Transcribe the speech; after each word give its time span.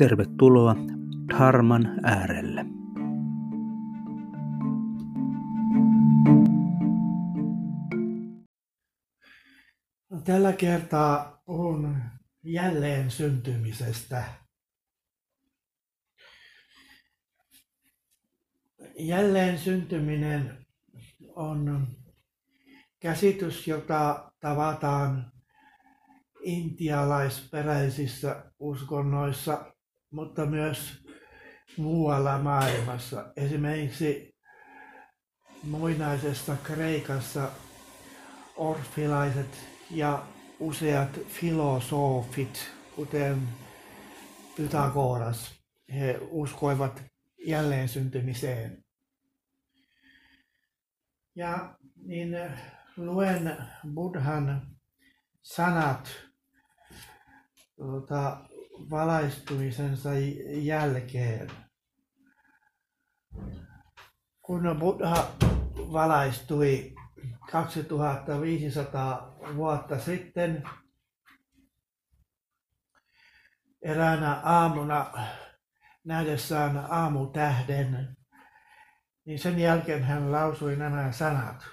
tervetuloa 0.00 0.76
Dharman 1.28 2.00
äärelle. 2.02 2.64
Tällä 10.24 10.52
kertaa 10.52 11.42
puhun 11.46 11.96
jälleen 12.42 13.10
syntymisestä. 13.10 14.24
Jälleen 18.98 19.58
syntyminen 19.58 20.66
on 21.36 21.86
käsitys, 23.00 23.68
jota 23.68 24.32
tavataan 24.40 25.32
intialaisperäisissä 26.42 28.52
uskonnoissa, 28.58 29.72
mutta 30.10 30.46
myös 30.46 31.04
muualla 31.76 32.38
maailmassa. 32.38 33.32
Esimerkiksi 33.36 34.36
muinaisessa 35.62 36.56
Kreikassa 36.62 37.50
orfilaiset 38.56 39.68
ja 39.90 40.26
useat 40.60 41.20
filosofit, 41.28 42.70
kuten 42.96 43.48
Pythagoras, 44.56 45.54
he 45.94 46.18
uskoivat 46.30 47.02
jälleen 47.46 47.88
syntymiseen. 47.88 48.84
Ja 51.34 51.76
niin 51.96 52.36
luen 52.96 53.56
Buddhan 53.94 54.66
sanat 55.42 56.10
tuota, 57.76 58.49
valaistumisensa 58.90 60.10
jälkeen. 60.50 61.50
Kun 64.42 64.76
Buddha 64.78 65.26
valaistui 65.76 66.94
2500 67.50 69.36
vuotta 69.56 69.98
sitten 69.98 70.62
eräänä 73.82 74.34
aamuna 74.34 75.12
nähdessään 76.04 76.76
aamutähden, 76.76 78.16
niin 79.24 79.38
sen 79.38 79.58
jälkeen 79.58 80.02
hän 80.02 80.32
lausui 80.32 80.76
nämä 80.76 81.12
sanat. 81.12 81.64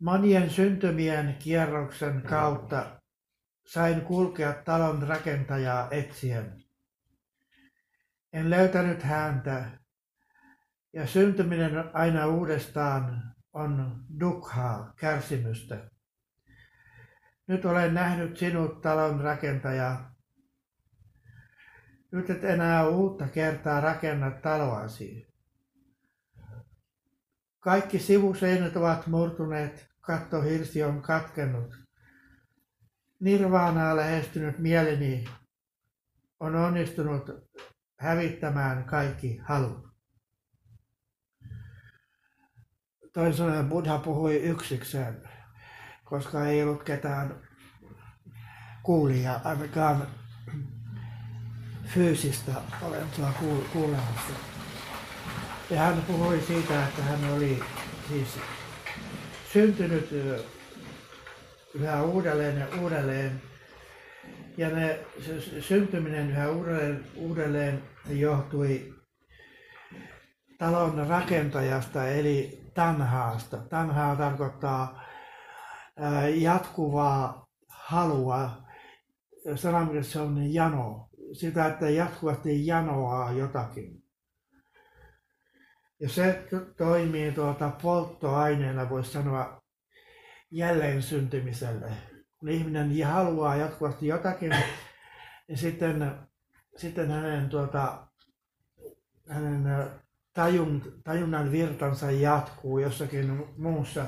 Monien 0.00 0.50
syntymien 0.50 1.36
kierroksen 1.38 2.22
kautta 2.22 2.95
sain 3.66 4.00
kulkea 4.00 4.52
talon 4.52 5.02
rakentajaa 5.02 5.88
etsien. 5.90 6.64
En 8.32 8.50
löytänyt 8.50 9.02
häntä, 9.02 9.70
ja 10.92 11.06
syntyminen 11.06 11.90
aina 11.92 12.26
uudestaan 12.26 13.34
on 13.52 14.04
dukhaa, 14.20 14.92
kärsimystä. 14.96 15.90
Nyt 17.46 17.64
olen 17.64 17.94
nähnyt 17.94 18.36
sinut 18.36 18.80
talon 18.80 19.20
rakentaja. 19.20 20.10
Nyt 22.12 22.30
et 22.30 22.44
enää 22.44 22.88
uutta 22.88 23.28
kertaa 23.28 23.80
rakenna 23.80 24.30
taloasi. 24.30 25.26
Kaikki 27.60 27.98
sivuseinät 27.98 28.76
ovat 28.76 29.06
murtuneet, 29.06 29.88
kattohirsi 30.00 30.82
on 30.82 31.02
katkennut. 31.02 31.85
Nirvaanaa 33.20 33.96
lähestynyt 33.96 34.58
mieleni 34.58 35.24
on 36.40 36.54
onnistunut 36.56 37.30
hävittämään 37.98 38.84
kaikki 38.84 39.40
halut. 39.44 39.88
Toisin 43.12 43.68
Buddha 43.68 43.98
puhui 43.98 44.36
yksikseen, 44.36 45.28
koska 46.04 46.46
ei 46.46 46.62
ollut 46.62 46.82
ketään 46.82 47.40
kuulia, 48.82 49.40
ainakaan 49.44 50.06
fyysistä 51.84 52.52
olentoa 52.82 53.32
kuulemassa. 53.72 54.32
Ja 55.70 55.78
hän 55.78 56.02
puhui 56.06 56.40
siitä, 56.40 56.86
että 56.86 57.02
hän 57.02 57.32
oli 57.32 57.62
siis 58.08 58.38
syntynyt 59.52 60.10
yhä 61.80 62.02
uudelleen 62.02 62.58
ja 62.58 62.66
uudelleen. 62.82 63.42
Ja 64.56 64.68
ne, 64.68 65.00
se 65.20 65.60
syntyminen 65.60 66.30
yhä 66.30 66.50
uudelleen, 66.50 67.04
uudelleen 67.16 67.82
johtui 68.08 68.94
talon 70.58 71.08
rakentajasta 71.08 72.08
eli 72.08 72.62
tanhaasta. 72.74 73.56
Tanhaa 73.56 74.16
tarkoittaa 74.16 75.02
jatkuvaa 76.34 77.46
halua. 77.68 78.50
Sanamielessä 79.54 80.22
on 80.22 80.52
jano. 80.54 81.08
Sitä, 81.32 81.66
että 81.66 81.90
jatkuvasti 81.90 82.66
janoaa 82.66 83.32
jotakin. 83.32 84.02
Ja 86.00 86.08
se 86.08 86.48
toimii 86.76 87.32
tuota 87.32 87.72
polttoaineena, 87.82 88.90
voisi 88.90 89.12
sanoa, 89.12 89.62
jälleen 90.50 91.02
syntymiselle. 91.02 91.90
Kun 92.38 92.48
ihminen 92.48 93.06
haluaa 93.06 93.56
jatkuvasti 93.56 94.06
jotakin, 94.06 94.56
niin 95.48 95.58
sitten, 95.58 96.18
sitten 96.76 97.10
hänen, 97.10 97.48
tuota, 97.48 98.06
hänen 99.28 99.90
tajun, 100.32 101.00
tajunnan 101.04 101.52
virtansa 101.52 102.10
jatkuu 102.10 102.78
jossakin 102.78 103.44
muussa 103.58 104.06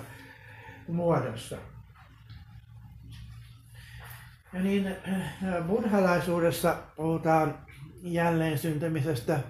muodossa. 0.89 1.57
Ja 4.53 4.61
niin 4.61 4.97
buddhalaisuudessa 5.67 6.77
puhutaan 6.97 7.67
jälleen 8.03 8.59
syntymisestä 8.59 9.41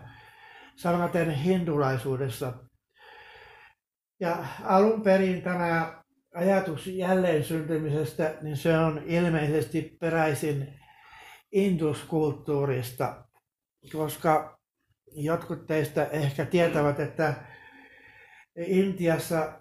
samaten 0.77 1.31
hindulaisuudessa. 1.31 2.53
Ja 4.21 4.45
alun 4.65 5.03
perin 5.03 5.43
tämä 5.43 5.98
ajatus 6.35 6.87
jälleen 6.87 7.45
syntymisestä, 7.45 8.35
niin 8.43 8.57
se 8.57 8.79
on 8.79 9.03
ilmeisesti 9.07 9.97
peräisin 10.01 10.75
induskulttuurista, 11.53 13.25
koska 13.93 14.59
jotkut 15.13 15.67
teistä 15.67 16.05
ehkä 16.05 16.45
tietävät, 16.45 17.01
että 17.01 17.35
Intiassa 18.57 19.53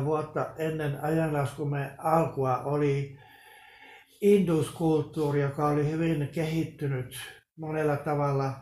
3000-2000 0.00 0.04
vuotta 0.04 0.54
ennen 0.58 1.04
ajanlaskumme 1.04 1.94
alkua 1.98 2.58
oli 2.58 3.18
induskulttuuri, 4.20 5.40
joka 5.40 5.68
oli 5.68 5.90
hyvin 5.90 6.28
kehittynyt 6.28 7.16
monella 7.56 7.96
tavalla 7.96 8.52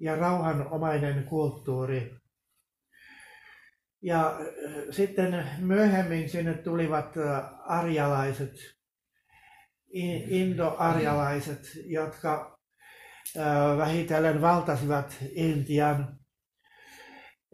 ja 0.00 0.16
rauhanomainen 0.16 1.24
kulttuuri. 1.24 2.23
Ja 4.04 4.26
äh, 4.26 4.72
sitten 4.90 5.46
myöhemmin 5.58 6.28
sinne 6.28 6.54
tulivat 6.54 7.16
äh, 7.16 7.44
arjalaiset, 7.64 8.52
indoarjalaiset, 10.28 11.60
jotka 11.86 12.58
äh, 13.36 13.78
vähitellen 13.78 14.40
valtasivat 14.40 15.16
Intian. 15.32 16.18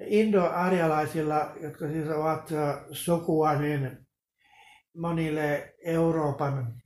Indoarjalaisilla, 0.07 1.53
jotka 1.61 1.89
siis 1.89 2.09
ovat 2.09 2.51
sukua 2.93 3.55
niin 3.55 4.07
monille 4.97 5.75
Euroopan 5.85 6.83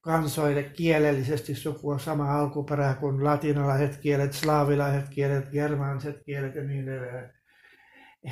kansoille 0.00 0.62
kielellisesti 0.62 1.54
sukua 1.54 1.98
sama 1.98 2.38
alkuperä 2.38 2.94
kuin 2.94 3.24
latinalaiset 3.24 3.96
kielet, 3.96 4.32
slaavilaiset 4.32 5.08
kielet, 5.08 5.50
germaaniset 5.50 6.24
kielet 6.24 6.54
ja 6.54 6.64
niin 6.64 6.88
edelleen. 6.88 7.43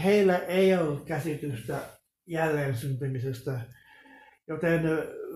Heillä 0.04 0.38
ei 0.38 0.74
ollut 0.74 1.04
käsitystä 1.04 1.78
jälleen 2.26 2.76
syntymisestä, 2.76 3.60
joten 4.48 4.82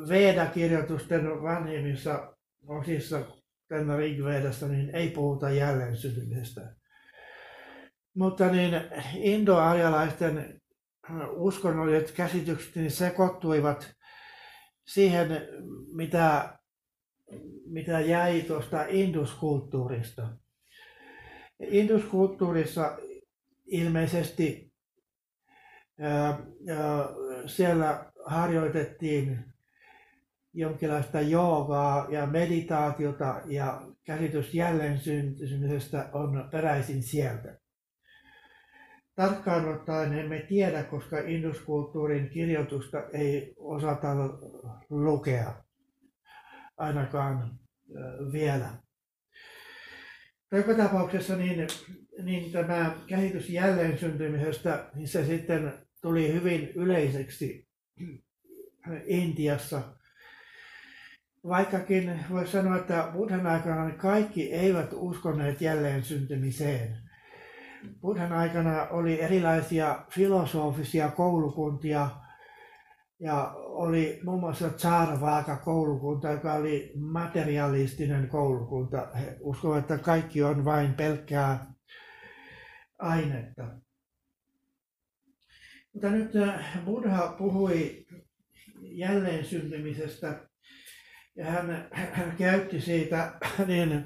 Veda-kirjoitusten 0.09 1.43
vanhimmissa 1.43 2.37
osissa 2.67 3.21
tänne 3.69 3.97
Rigvedasta, 3.97 4.69
niin 4.69 4.95
ei 4.95 5.11
puhuta 5.11 5.51
jälleen 5.51 5.97
syntymisestä. 5.97 6.75
Mutta 8.15 8.51
niin 8.51 8.73
indoarjalaisten 9.15 10.61
uskonnolliset 11.31 12.11
käsitykset 12.11 12.77
niin 12.77 12.91
sekoittuivat 12.91 13.95
siihen, 14.87 15.29
mitä, 15.93 16.59
mitä 17.67 18.01
jäi 18.01 18.43
tuosta 18.43 18.85
induskulttuurista. 18.89 20.29
Induskulttuurissa 21.61 22.99
ilmeisesti 23.67 24.73
siellä 27.47 28.13
harjoitettiin 28.25 29.45
jonkinlaista 30.53 31.21
joogaa 31.21 32.07
ja 32.11 32.27
meditaatiota 32.27 33.41
ja 33.47 33.83
käsitys 34.05 34.55
jälleen 34.55 34.99
syntymisestä 34.99 36.09
on 36.13 36.49
peräisin 36.51 37.03
sieltä. 37.03 37.59
Tarkkaan 39.15 39.75
ottaen 39.75 40.19
emme 40.19 40.39
tiedä, 40.49 40.83
koska 40.83 41.19
induskulttuurin 41.19 42.31
kirjoitusta 42.31 43.03
ei 43.13 43.55
osata 43.57 44.09
lukea, 44.91 45.63
ainakaan 46.77 47.59
vielä. 48.33 48.71
Joka 50.53 50.75
tapauksessa 50.75 51.37
niin, 51.37 51.67
niin 52.23 52.53
tämä 52.53 52.95
käsitys 53.07 53.51
jälleen 53.51 53.99
syntymisestä, 53.99 54.91
niin 54.95 55.09
se 55.09 55.27
sitten 55.27 55.73
tuli 56.03 56.33
hyvin 56.33 56.71
yleiseksi 56.75 57.69
Intiassa. 59.07 59.83
Vaikkakin 61.49 62.21
voisi 62.31 62.53
sanoa, 62.53 62.77
että 62.77 63.09
Buddhan 63.13 63.47
aikana 63.47 63.91
kaikki 63.91 64.53
eivät 64.53 64.91
uskoneet 64.93 65.61
jälleen 65.61 66.05
syntymiseen. 66.05 66.97
Buddhan 68.01 68.33
aikana 68.33 68.89
oli 68.89 69.21
erilaisia 69.21 70.05
filosofisia 70.11 71.09
koulukuntia 71.09 72.11
ja 73.21 73.53
oli 73.57 74.21
muun 74.25 74.41
muassa 74.41 74.71
Tsarvaaka 74.71 75.57
koulukunta, 75.57 76.31
joka 76.31 76.55
oli 76.55 76.93
materialistinen 76.97 78.29
koulukunta. 78.29 79.09
He 79.21 79.37
uskovat, 79.41 79.79
että 79.79 79.99
kaikki 79.99 80.43
on 80.43 80.65
vain 80.65 80.95
pelkkää 80.95 81.76
ainetta. 82.99 83.63
Mutta 85.93 86.11
nyt 86.11 86.37
äh, 86.37 86.85
Buddha 86.85 87.35
puhui 87.39 88.07
jälleen 88.83 89.45
syntymisestä 89.45 90.49
ja 91.37 91.45
hän, 91.45 91.89
käytti 92.39 92.81
siitä 92.81 93.39
niin, 93.67 94.05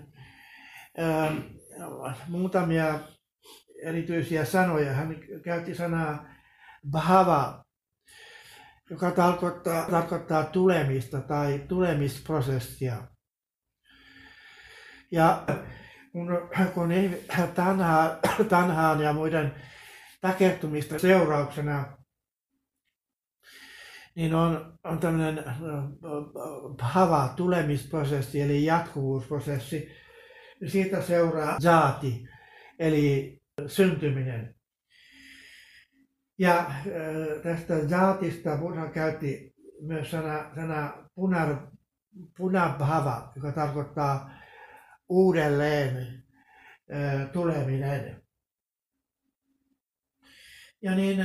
ää, 0.99 1.33
muutamia 2.29 3.01
erityisiä 3.83 4.45
sanoja. 4.45 4.93
Hän 4.93 5.17
käytti 5.45 5.75
sanaa 5.75 6.35
bhava, 6.91 7.65
joka 8.91 9.11
tarkoittaa, 9.11 9.91
tarkoittaa 9.91 10.45
tulemista 10.45 11.21
tai 11.21 11.65
tulemisprosessia. 11.69 13.09
Ja 15.13 15.47
kun, 16.13 16.49
kun 16.75 16.91
tanha, 17.55 18.19
tanhaan 18.49 19.01
ja 19.01 19.13
muiden 19.13 19.55
takertumista 20.21 20.99
seurauksena, 20.99 21.97
niin 24.15 24.35
on, 24.35 24.79
on 24.85 24.99
tämmöinen 24.99 25.45
bhava, 26.77 27.33
tulemisprosessi, 27.37 28.41
eli 28.41 28.65
jatkuvuusprosessi. 28.65 29.91
Siitä 30.67 31.03
seuraa 31.03 31.59
zaati, 31.61 32.29
eli 32.79 33.41
syntyminen. 33.67 34.55
Ja 36.39 36.71
tästä 37.43 37.75
jaatista 37.89 38.57
Buddha 38.57 38.87
käytti 38.89 39.55
myös 39.81 40.11
sana, 40.11 40.55
sana 40.55 40.93
punar, 41.15 41.57
punabhava, 42.37 43.33
joka 43.37 43.53
tarkoittaa 43.53 44.40
uudelleen 45.11 46.23
tuleminen. 47.33 48.23
Ja 50.83 50.95
niin 50.95 51.19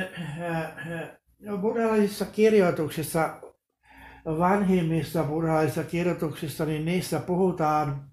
buddhalaisissa 1.61 2.25
kirjoituksissa, 2.25 3.41
vanhimmissa 4.25 5.23
buddhalaisissa 5.23 5.83
kirjoituksissa, 5.83 6.65
niin 6.65 6.85
niissä 6.85 7.19
puhutaan 7.19 8.09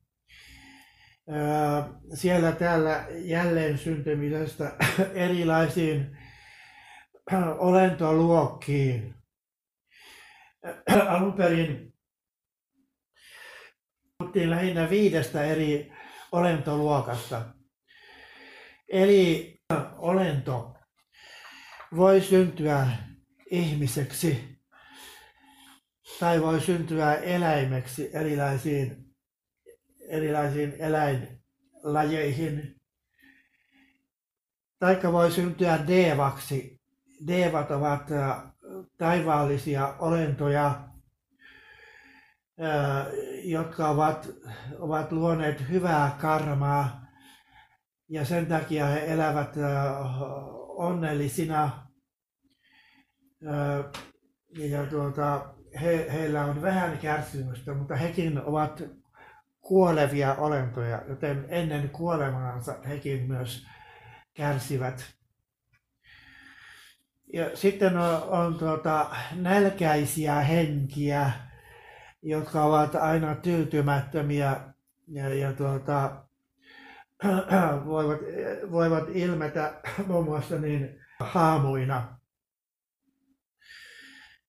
siellä 2.14 2.52
täällä 2.52 3.06
jälleen 3.10 3.78
syntymisestä 3.78 4.72
erilaisiin 5.14 6.18
olentoluokkiin. 7.58 9.14
Alun 11.08 11.32
perin 11.32 11.91
puhuttiin 14.22 14.50
lähinnä 14.50 14.90
viidestä 14.90 15.44
eri 15.44 15.92
olentoluokasta. 16.32 17.44
Eli 18.88 19.56
olento 19.96 20.74
voi 21.96 22.20
syntyä 22.20 22.88
ihmiseksi 23.50 24.58
tai 26.20 26.40
voi 26.40 26.60
syntyä 26.60 27.14
eläimeksi 27.14 28.10
erilaisiin 28.12 28.96
erilaisiin 30.08 30.74
eläinlajeihin. 30.78 32.80
Taikka 34.78 35.12
voi 35.12 35.32
syntyä 35.32 35.86
devaksi. 35.86 36.80
Devat 37.26 37.70
ovat 37.70 38.02
taivaallisia 38.98 39.94
olentoja, 39.98 40.91
jotka 43.44 43.88
ovat, 43.88 44.28
ovat 44.78 45.12
luoneet 45.12 45.68
hyvää 45.68 46.16
karmaa 46.20 47.06
ja 48.08 48.24
sen 48.24 48.46
takia 48.46 48.86
he 48.86 49.12
elävät 49.12 49.54
onnellisina. 50.68 51.86
Ja 54.58 54.86
tuota, 54.90 55.54
he, 55.82 56.06
heillä 56.12 56.44
on 56.44 56.62
vähän 56.62 56.98
kärsimystä, 56.98 57.74
mutta 57.74 57.96
hekin 57.96 58.42
ovat 58.44 58.82
kuolevia 59.60 60.34
olentoja, 60.34 61.02
joten 61.08 61.46
ennen 61.48 61.90
kuolemaansa 61.90 62.76
hekin 62.88 63.26
myös 63.26 63.66
kärsivät. 64.34 65.14
Ja 67.32 67.56
sitten 67.56 67.96
on, 67.96 68.22
on 68.22 68.58
tuota, 68.58 69.16
nälkäisiä 69.34 70.34
henkiä, 70.34 71.32
jotka 72.22 72.64
ovat 72.64 72.94
aina 72.94 73.34
tyytymättömiä 73.34 74.60
ja, 75.08 75.34
ja 75.34 75.52
tuota, 75.52 76.24
voivat, 77.86 78.18
voivat 78.70 79.04
ilmetä 79.08 79.80
muun 80.06 80.24
muassa 80.24 80.58
niin 80.58 81.00
haamuina. 81.20 82.18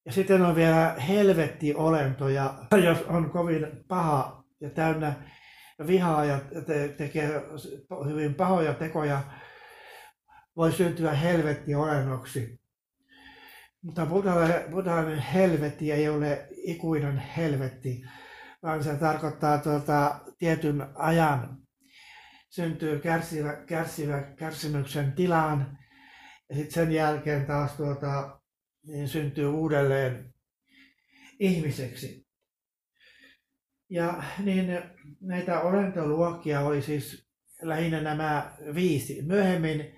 Ja 0.06 0.12
sitten 0.12 0.42
on 0.42 0.56
vielä 0.56 0.96
helvettiolentoja, 1.08 2.54
jos 2.84 3.02
on 3.08 3.30
kovin 3.30 3.68
paha 3.88 4.44
ja 4.62 4.70
täynnä 4.70 5.14
vihaa 5.88 6.26
ja 6.26 6.40
te- 6.68 6.88
tekee 6.98 7.42
hyvin 8.08 8.36
pahoja 8.36 8.74
tekoja, 8.74 9.22
voi 10.56 10.72
syntyä 10.72 11.12
helvetti 11.12 11.76
olennoksi. 11.76 12.63
Mutta 13.84 14.06
buddhalainen 14.72 15.20
helvetti 15.20 15.92
ei 15.92 16.10
ole 16.10 16.48
ikuinen 16.52 17.18
helvetti, 17.18 18.04
vaan 18.64 18.84
se 18.84 18.96
tarkoittaa 18.96 19.58
tuota, 19.58 20.20
tietyn 20.38 20.88
ajan 20.96 21.58
syntyy 22.50 23.00
kärsivä, 23.00 23.54
kärsivä 23.54 24.22
kärsimyksen 24.22 25.12
tilaan 25.12 25.78
ja 26.50 26.56
sitten 26.56 26.74
sen 26.74 26.92
jälkeen 26.92 27.46
taas 27.46 27.72
tuota, 27.72 28.40
niin 28.88 29.08
syntyy 29.08 29.48
uudelleen 29.48 30.34
ihmiseksi. 31.40 32.28
Ja 33.90 34.24
niin 34.40 34.82
näitä 35.22 35.62
olentoluokkia 35.62 36.60
oli 36.62 36.82
siis 36.82 37.28
lähinnä 37.62 38.02
nämä 38.02 38.56
viisi. 38.76 39.22
Myöhemmin, 39.22 39.96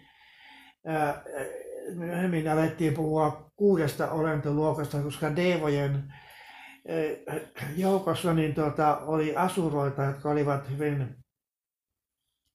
myöhemmin 1.93 2.51
alettiin 2.51 2.93
puhua 2.93 3.51
kuudesta 3.55 4.11
olentoluokasta, 4.11 5.01
koska 5.01 5.35
Devojen 5.35 6.13
joukossa 7.75 8.33
niin 8.33 8.55
tuota, 8.55 8.97
oli 8.97 9.35
asuroita, 9.35 10.03
jotka 10.03 10.29
olivat 10.29 10.69
hyvin 10.69 11.15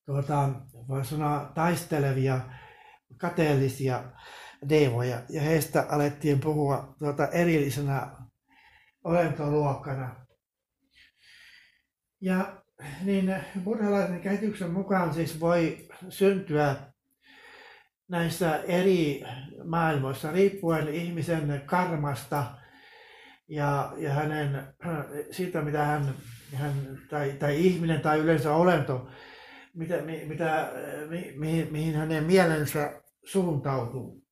tuota, 0.07 0.49
voi 0.89 1.05
sanoa, 1.05 1.53
taistelevia, 1.55 2.41
kateellisia 3.17 4.05
devoja. 4.69 5.23
Ja 5.29 5.41
heistä 5.41 5.87
alettiin 5.89 6.41
puhua 6.41 6.95
tuota, 6.99 7.29
erillisenä 7.29 8.17
olentoluokkana. 9.05 10.27
Ja 12.21 12.63
niin 13.05 13.35
buddhalaisen 13.65 14.21
käsityksen 14.21 14.71
mukaan 14.71 15.15
siis 15.15 15.41
voi 15.41 15.89
syntyä 16.09 16.90
näissä 18.11 18.57
eri 18.57 19.25
maailmoissa 19.65 20.33
riippuen 20.33 20.89
ihmisen 20.89 21.63
karmasta 21.67 22.45
ja, 23.49 23.93
ja 23.97 24.11
hänen, 24.11 24.63
siitä 25.31 25.63
mitä 25.63 25.85
hän, 25.85 26.15
hän 26.55 26.73
tai, 27.11 27.33
tai 27.33 27.61
ihminen 27.61 28.01
tai 28.01 28.19
yleensä 28.19 28.55
olento, 28.55 29.09
mitä, 29.75 29.97
mitä, 30.29 30.73
mi, 31.09 31.35
mihin, 31.37 31.73
mihin 31.73 31.95
hänen 31.95 32.25
mielensä 32.25 33.03
suuntautuu. 33.25 34.23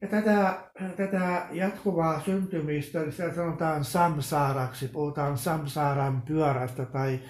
Ja 0.00 0.08
tätä, 0.08 0.70
tätä 0.96 1.46
jatkuvaa 1.52 2.20
syntymistä 2.20 3.10
sitä 3.10 3.34
sanotaan 3.34 3.84
samsaaraksi, 3.84 4.88
puhutaan 4.88 5.38
samsaaran 5.38 6.22
pyörästä 6.22 6.86
tai 6.86 7.20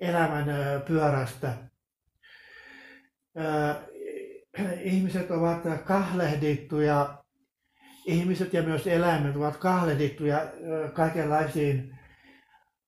elämän 0.00 0.46
pyörästä. 0.86 1.54
Ihmiset 4.80 5.30
ovat 5.30 5.62
kahlehdittuja, 5.84 7.24
ihmiset 8.06 8.52
ja 8.52 8.62
myös 8.62 8.86
eläimet 8.86 9.36
ovat 9.36 9.56
kahlehdittuja 9.56 10.52
kaikenlaisiin 10.92 11.98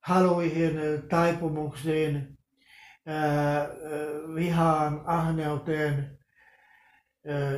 haluihin, 0.00 0.72
taipumuksiin, 1.08 2.38
vihaan, 4.34 5.02
ahneuteen, 5.04 6.18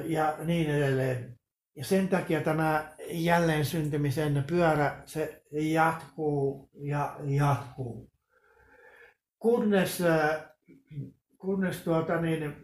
ja 0.04 0.37
niin 0.44 0.71
edelleen. 0.71 1.38
Ja 1.76 1.85
sen 1.85 2.09
takia 2.09 2.40
tämä 2.40 2.92
jälleen 3.11 3.64
syntymisen 3.64 4.44
pyörä, 4.47 5.02
se 5.04 5.42
jatkuu 5.52 6.71
ja 6.75 7.16
jatkuu. 7.25 8.11
Kunnes, 9.38 10.02
kunnes 11.38 11.80
tuota 11.80 12.21
niin, 12.21 12.54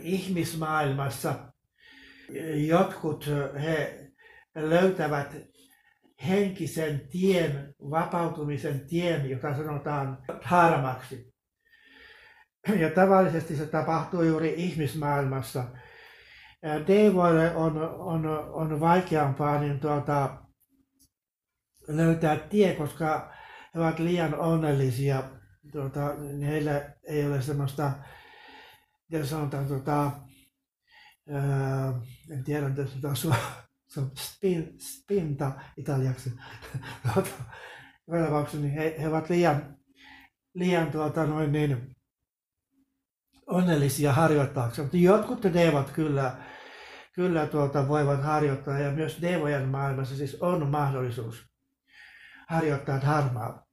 ihmismaailmassa 0.00 1.52
jotkut 2.54 3.26
he 3.62 4.06
löytävät 4.54 5.36
henkisen 6.28 7.08
tien, 7.10 7.74
vapautumisen 7.90 8.86
tien, 8.86 9.30
jota 9.30 9.56
sanotaan 9.56 10.18
harmaksi. 10.42 11.34
Ja 12.78 12.90
tavallisesti 12.90 13.56
se 13.56 13.66
tapahtuu 13.66 14.22
juuri 14.22 14.54
ihmismaailmassa. 14.56 15.64
Devoille 16.86 17.56
on, 17.56 17.78
on, 17.98 18.26
on 18.52 18.80
vaikeampaa 18.80 19.60
niin 19.60 19.80
tuota, 19.80 20.42
löytää 21.88 22.36
tie, 22.36 22.74
koska 22.74 23.32
he 23.74 23.80
ovat 23.80 23.98
liian 23.98 24.34
onnellisia. 24.34 25.22
Tuota, 25.72 26.14
heillä 26.46 26.92
ei 27.04 27.26
ole 27.26 27.42
semmoista, 27.42 27.92
miten 29.08 29.26
sanotaan, 29.26 29.66
tuota, 29.66 30.10
ää, 31.30 31.94
en 32.30 32.44
tiedä, 32.44 32.68
mitä 32.68 32.84
se 33.14 33.28
on, 33.28 33.34
se 33.92 34.00
on 34.00 34.10
spin, 34.16 34.76
spinta 34.80 35.52
italiaksi. 35.76 36.32
tuota, 37.14 37.30
niin 38.52 38.72
he, 38.72 38.96
he 39.00 39.08
ovat 39.08 39.30
liian, 39.30 39.76
liian 40.54 40.90
tuota, 40.90 41.26
noin 41.26 41.52
niin, 41.52 41.96
onnellisia 43.46 44.12
harjoittaakseen, 44.12 44.86
mutta 44.86 44.96
jotkut 44.96 45.42
devat 45.42 45.90
kyllä, 45.90 46.36
kyllä 47.12 47.46
tuota 47.46 47.88
voivat 47.88 48.22
harjoittaa 48.22 48.78
ja 48.78 48.92
myös 48.92 49.22
devojen 49.22 49.68
maailmassa 49.68 50.16
siis 50.16 50.34
on 50.42 50.70
mahdollisuus 50.70 51.46
harjoittaa 52.48 53.00
dharmaa. 53.00 53.66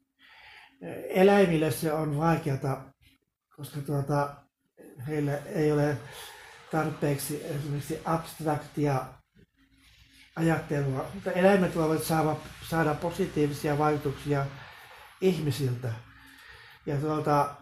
Eläimille 1.09 1.71
se 1.71 1.93
on 1.93 2.17
vaikeata, 2.17 2.81
koska 3.55 3.81
tuota, 3.81 4.42
heillä 5.07 5.37
ei 5.37 5.71
ole 5.71 5.97
tarpeeksi 6.71 7.45
esimerkiksi 7.45 7.99
abstraktia 8.05 9.05
ajattelua, 10.35 11.09
mutta 11.13 11.31
eläimet 11.31 11.75
voivat 11.75 12.03
saada, 12.03 12.35
saada 12.69 12.93
positiivisia 12.93 13.77
vaikutuksia 13.77 14.45
ihmisiltä. 15.21 15.93
Ja 16.85 16.97
tuota, 16.97 17.55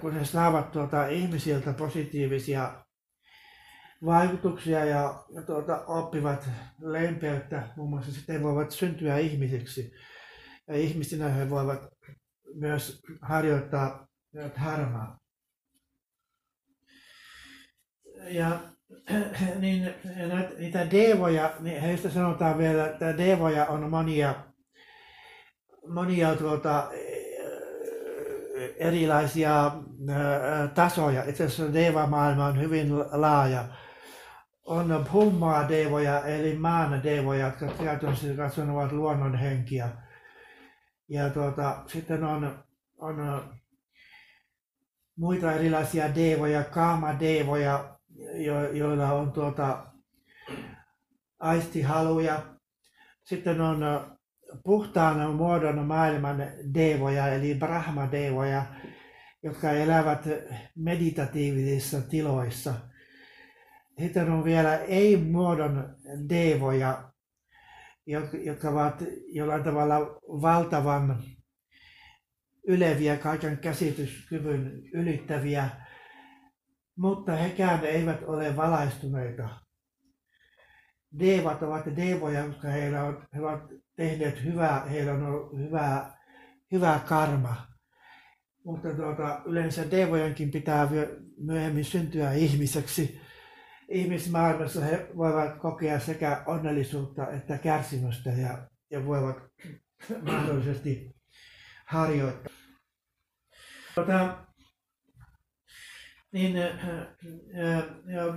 kun 0.00 0.14
he 0.14 0.24
saavat 0.24 0.72
tuota, 0.72 1.06
ihmisiltä 1.06 1.72
positiivisia 1.72 2.84
vaikutuksia 4.04 4.84
ja, 4.84 5.24
ja 5.34 5.42
tuota, 5.42 5.84
oppivat 5.86 6.48
lempeyttä, 6.80 7.68
muun 7.76 7.90
muassa 7.90 8.12
sitten 8.12 8.42
voivat 8.42 8.70
syntyä 8.70 9.18
ihmisiksi. 9.18 9.92
Ja 10.68 10.76
ihmisinä 10.76 11.28
he 11.28 11.50
voivat 11.50 11.88
myös 12.54 13.02
harjoittaa 13.22 14.06
harmaa. 14.56 15.23
Ja 18.28 18.58
niin, 19.60 19.94
niitä 20.58 20.90
devoja, 20.90 21.50
niin 21.60 21.80
heistä 21.80 22.10
sanotaan 22.10 22.58
vielä, 22.58 22.86
että 22.86 23.18
devoja 23.18 23.66
on 23.66 23.90
monia, 23.90 24.34
monia 25.88 26.36
tuota, 26.36 26.90
erilaisia 28.76 29.72
tasoja. 30.74 31.24
Itse 31.24 31.44
asiassa 31.44 31.74
Deva-maailma 31.74 32.46
on 32.46 32.60
hyvin 32.60 32.98
laaja. 32.98 33.64
On 34.64 35.04
Bhummaa 35.10 35.68
devoja, 35.68 36.24
eli 36.24 36.54
maan 36.56 37.02
devoja, 37.02 37.46
jotka 37.46 37.84
käytännössä 37.84 38.34
katsoen 38.36 38.70
ovat 38.70 38.92
luonnonhenkiä. 38.92 39.88
Ja 41.08 41.30
tuota, 41.30 41.82
sitten 41.86 42.24
on, 42.24 42.64
on 42.98 43.42
muita 45.16 45.52
erilaisia 45.52 46.14
devoja, 46.14 46.64
kaama-devoja, 46.64 47.93
jo, 48.36 48.72
joilla 48.72 49.12
on 49.12 49.32
tuota, 49.32 49.86
aistihaluja. 51.38 52.42
Sitten 53.24 53.60
on 53.60 53.80
puhtaan 54.64 55.34
muodon 55.34 55.86
maailman 55.86 56.36
devoja, 56.74 57.28
eli 57.28 57.54
brahma-devoja, 57.54 58.62
jotka 59.42 59.70
elävät 59.70 60.28
meditatiivisissa 60.76 62.00
tiloissa. 62.00 62.74
Sitten 63.98 64.30
on 64.30 64.44
vielä 64.44 64.76
ei-muodon 64.76 65.96
devoja, 66.28 67.12
jotka 68.44 68.70
ovat 68.70 69.02
jollain 69.28 69.64
tavalla 69.64 69.98
valtavan 70.42 71.22
yleviä, 72.68 73.16
kaiken 73.16 73.58
käsityskyvyn 73.58 74.82
ylittäviä, 74.92 75.70
mutta 76.96 77.32
hekään 77.32 77.84
eivät 77.84 78.22
ole 78.22 78.56
valaistuneita. 78.56 79.48
Devat 81.18 81.62
ovat 81.62 81.84
devoja, 81.96 82.46
koska 82.46 82.68
heillä 82.68 83.04
on, 83.04 83.26
he 83.34 83.40
ovat 83.40 83.62
tehneet 83.96 84.44
hyvää, 84.44 84.84
heillä 84.84 85.12
on 85.12 85.26
ollut 85.26 85.58
hyvää, 85.58 86.16
hyvää 86.72 86.98
karma. 86.98 87.66
Mutta 88.64 88.94
tuota, 88.94 89.42
yleensä 89.46 89.90
devojenkin 89.90 90.50
pitää 90.50 90.88
myöhemmin 91.38 91.84
syntyä 91.84 92.32
ihmiseksi. 92.32 93.20
Ihmismaailmassa 93.88 94.80
he 94.80 95.08
voivat 95.16 95.58
kokea 95.58 96.00
sekä 96.00 96.42
onnellisuutta 96.46 97.30
että 97.30 97.58
kärsimystä 97.58 98.30
ja, 98.30 98.68
ja 98.90 99.06
voivat 99.06 99.36
mahdollisesti 100.22 101.14
harjoittaa. 101.86 102.54
Tuota, 103.94 104.46
niin, 106.34 106.56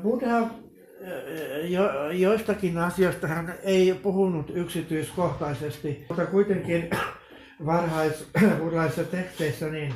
Buddha 0.02 0.50
jo, 1.64 2.12
joistakin 2.12 2.78
asioista 2.78 3.28
hän 3.28 3.56
ei 3.64 3.94
puhunut 3.94 4.50
yksityiskohtaisesti, 4.50 6.06
mutta 6.10 6.26
kuitenkin 6.26 6.90
varhaisbuddhaisissa 7.66 9.04
teksteissä 9.18 9.70
niin 9.70 9.94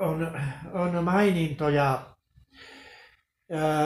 on, 0.00 0.38
on 0.72 1.04
mainintoja 1.04 2.02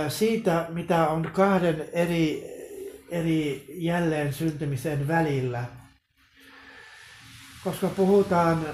siitä, 0.08 0.66
mitä 0.68 1.08
on 1.08 1.30
kahden 1.32 1.88
eri, 1.92 2.44
eri 3.10 3.66
jälleen 3.68 4.32
syntymisen 4.32 5.08
välillä. 5.08 5.64
Koska 7.64 7.88
puhutaan 7.88 8.66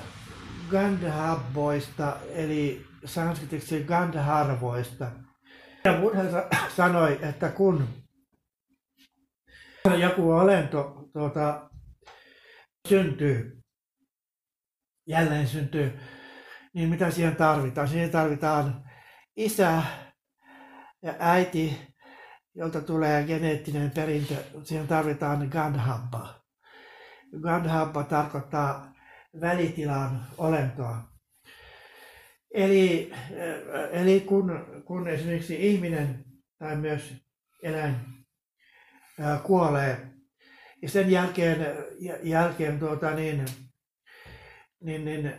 Gandhabboista, 0.73 2.17
eli 2.35 2.87
sanskritiksi 3.05 3.85
Gandharvoista, 3.85 5.11
ja 5.85 5.93
Buddha 5.93 6.23
sanoi, 6.77 7.19
että 7.23 7.49
kun 7.49 7.89
joku 10.01 10.31
olento 10.31 11.09
tuota, 11.13 11.71
syntyy, 12.89 13.63
jälleen 15.07 15.47
syntyy, 15.47 16.01
niin 16.75 16.89
mitä 16.89 17.11
siihen 17.11 17.37
tarvitaan? 17.37 17.89
Siihen 17.89 18.11
tarvitaan 18.11 18.85
isä 19.37 19.83
ja 21.03 21.15
äiti 21.19 21.93
jolta 22.55 22.81
tulee 22.81 23.25
geneettinen 23.25 23.91
perintö, 23.91 24.35
siihen 24.65 24.89
tarvitaan 24.89 25.49
Gandhabba. 25.49 26.43
Gandhabba 27.43 28.05
tarkoittaa 28.05 28.92
välitilan 29.41 30.27
olentoa. 30.39 31.13
Eli, 32.55 33.13
eli 33.91 34.21
kun, 34.21 34.67
kun 34.85 35.09
esimerkiksi 35.09 35.73
ihminen 35.73 36.25
tai 36.59 36.77
myös 36.77 37.15
eläin 37.63 37.97
kuolee, 39.43 40.13
ja 40.83 40.89
sen 40.89 41.11
jälkeen, 41.11 41.77
jälkeen 42.23 42.79
tuota, 42.79 43.11
niin, 43.11 43.45
niin, 44.81 45.05
niin, 45.05 45.33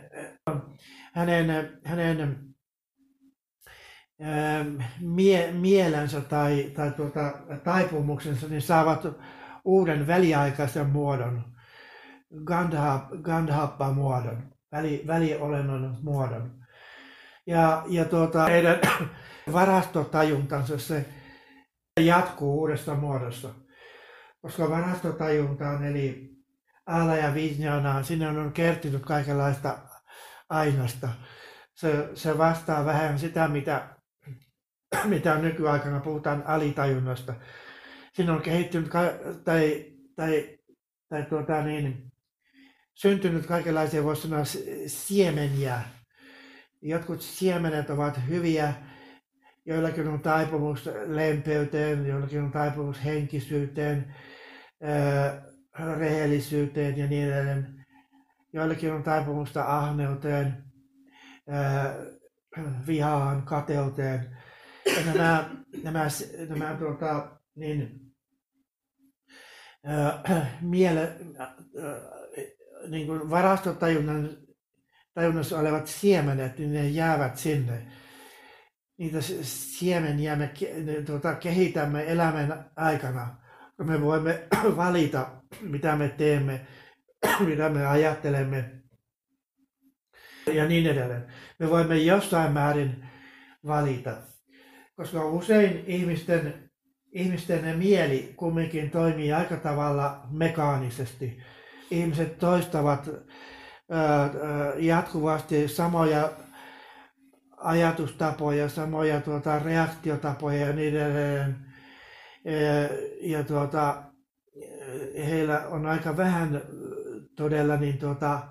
hänen, 1.12 1.78
hänen 1.84 2.38
mie, 5.00 5.52
mielensä 5.52 6.20
tai, 6.20 6.72
tai 6.74 6.90
tuota, 6.90 7.32
taipumuksensa 7.64 8.48
niin 8.48 8.62
saavat 8.62 9.06
uuden 9.64 10.06
väliaikaisen 10.06 10.86
muodon, 10.86 11.53
Gandhappa-muodon, 13.22 14.54
väli, 14.72 15.04
väliolennon 15.06 15.98
muodon. 16.02 16.64
Ja, 17.46 17.84
ja 17.88 18.04
tuota, 18.04 18.44
heidän 18.44 18.80
varastotajuntansa 19.52 20.78
se 20.78 21.06
jatkuu 22.00 22.60
uudessa 22.60 22.94
muodossa. 22.94 23.48
Koska 24.42 24.70
varastotajunta 24.70 25.68
on 25.68 25.84
eli 25.84 26.34
ala 26.86 27.16
ja 27.16 27.34
vijnana, 27.34 28.02
sinne 28.02 28.28
on 28.28 28.52
kertynyt 28.52 29.02
kaikenlaista 29.02 29.78
ainasta. 30.48 31.08
Se, 31.74 32.08
se 32.14 32.38
vastaa 32.38 32.84
vähän 32.84 33.18
sitä, 33.18 33.48
mitä, 33.48 33.88
mitä 35.04 35.34
nykyaikana 35.38 36.00
puhutaan 36.00 36.46
alitajunnasta. 36.46 37.34
Siinä 38.12 38.32
on 38.32 38.42
kehittynyt 38.42 38.90
tai, 39.44 39.84
tai, 40.16 40.58
tai 41.08 41.22
tuota 41.22 41.62
niin, 41.62 42.12
syntynyt 42.94 43.46
kaikenlaisia, 43.46 44.04
voisi 44.04 44.22
sanoa, 44.22 44.44
siemeniä. 44.86 45.82
Jotkut 46.82 47.22
siemenet 47.22 47.90
ovat 47.90 48.20
hyviä, 48.28 48.74
joillakin 49.66 50.08
on 50.08 50.20
taipumus 50.20 50.90
lempeyteen, 51.06 52.06
joillakin 52.06 52.42
on 52.42 52.52
taipumus 52.52 53.04
henkisyyteen, 53.04 54.14
rehellisyyteen 55.98 56.98
ja 56.98 57.06
niin 57.06 57.28
edelleen. 57.28 57.86
Joillakin 58.52 58.92
on 58.92 59.02
taipumusta 59.02 59.64
ahneuteen, 59.64 60.64
vihaan, 62.86 63.42
kateuteen. 63.42 64.36
Ja 64.86 65.14
nämä, 65.14 65.50
nämä, 65.82 66.06
nämä 66.48 66.76
tuota, 66.78 67.38
niin, 67.54 68.00
miele, 70.60 71.16
niin 72.88 73.06
kuin 73.06 73.30
varastotajunnan 73.30 74.30
tajunnassa 75.14 75.58
olevat 75.58 75.86
siemenet, 75.86 76.58
niin 76.58 76.72
ne 76.72 76.88
jäävät 76.88 77.38
sinne. 77.38 77.86
Niitä 78.98 79.18
siemeniä 79.42 80.36
me 80.36 80.50
tuota, 81.06 81.34
kehitämme 81.34 82.12
elämän 82.12 82.70
aikana, 82.76 83.36
me 83.78 84.00
voimme 84.00 84.42
valita, 84.76 85.30
mitä 85.60 85.96
me 85.96 86.08
teemme, 86.08 86.66
mitä 87.48 87.68
me 87.68 87.86
ajattelemme 87.86 88.70
ja 90.52 90.66
niin 90.66 90.86
edelleen. 90.86 91.26
Me 91.58 91.70
voimme 91.70 91.98
jossain 91.98 92.52
määrin 92.52 93.06
valita, 93.66 94.16
koska 94.96 95.28
usein 95.28 95.84
ihmisten, 95.86 96.70
ihmisten 97.12 97.78
mieli 97.78 98.32
kumminkin 98.36 98.90
toimii 98.90 99.32
aika 99.32 99.56
tavalla 99.56 100.26
mekaanisesti. 100.30 101.42
Ihmiset 101.90 102.38
toistavat 102.38 103.10
jatkuvasti 104.76 105.68
samoja 105.68 106.30
ajatustapoja, 107.56 108.68
samoja 108.68 109.20
tuota, 109.20 109.58
reaktiotapoja 109.58 110.66
ja 110.66 110.72
niin 110.72 110.96
edelleen. 110.96 111.56
Ja 113.20 113.44
tuota, 113.44 114.02
heillä 115.16 115.60
on 115.68 115.86
aika 115.86 116.16
vähän 116.16 116.62
todella 117.36 117.76
niin 117.76 117.98
tuota, 117.98 118.42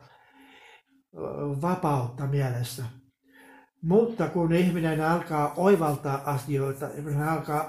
vapautta 1.61 2.27
mielessä. 2.27 2.83
Mutta 3.81 4.27
kun 4.27 4.53
ihminen 4.53 5.01
alkaa 5.01 5.53
oivaltaa 5.57 6.21
asioita, 6.25 6.87
ihminen 6.97 7.23
alkaa 7.23 7.67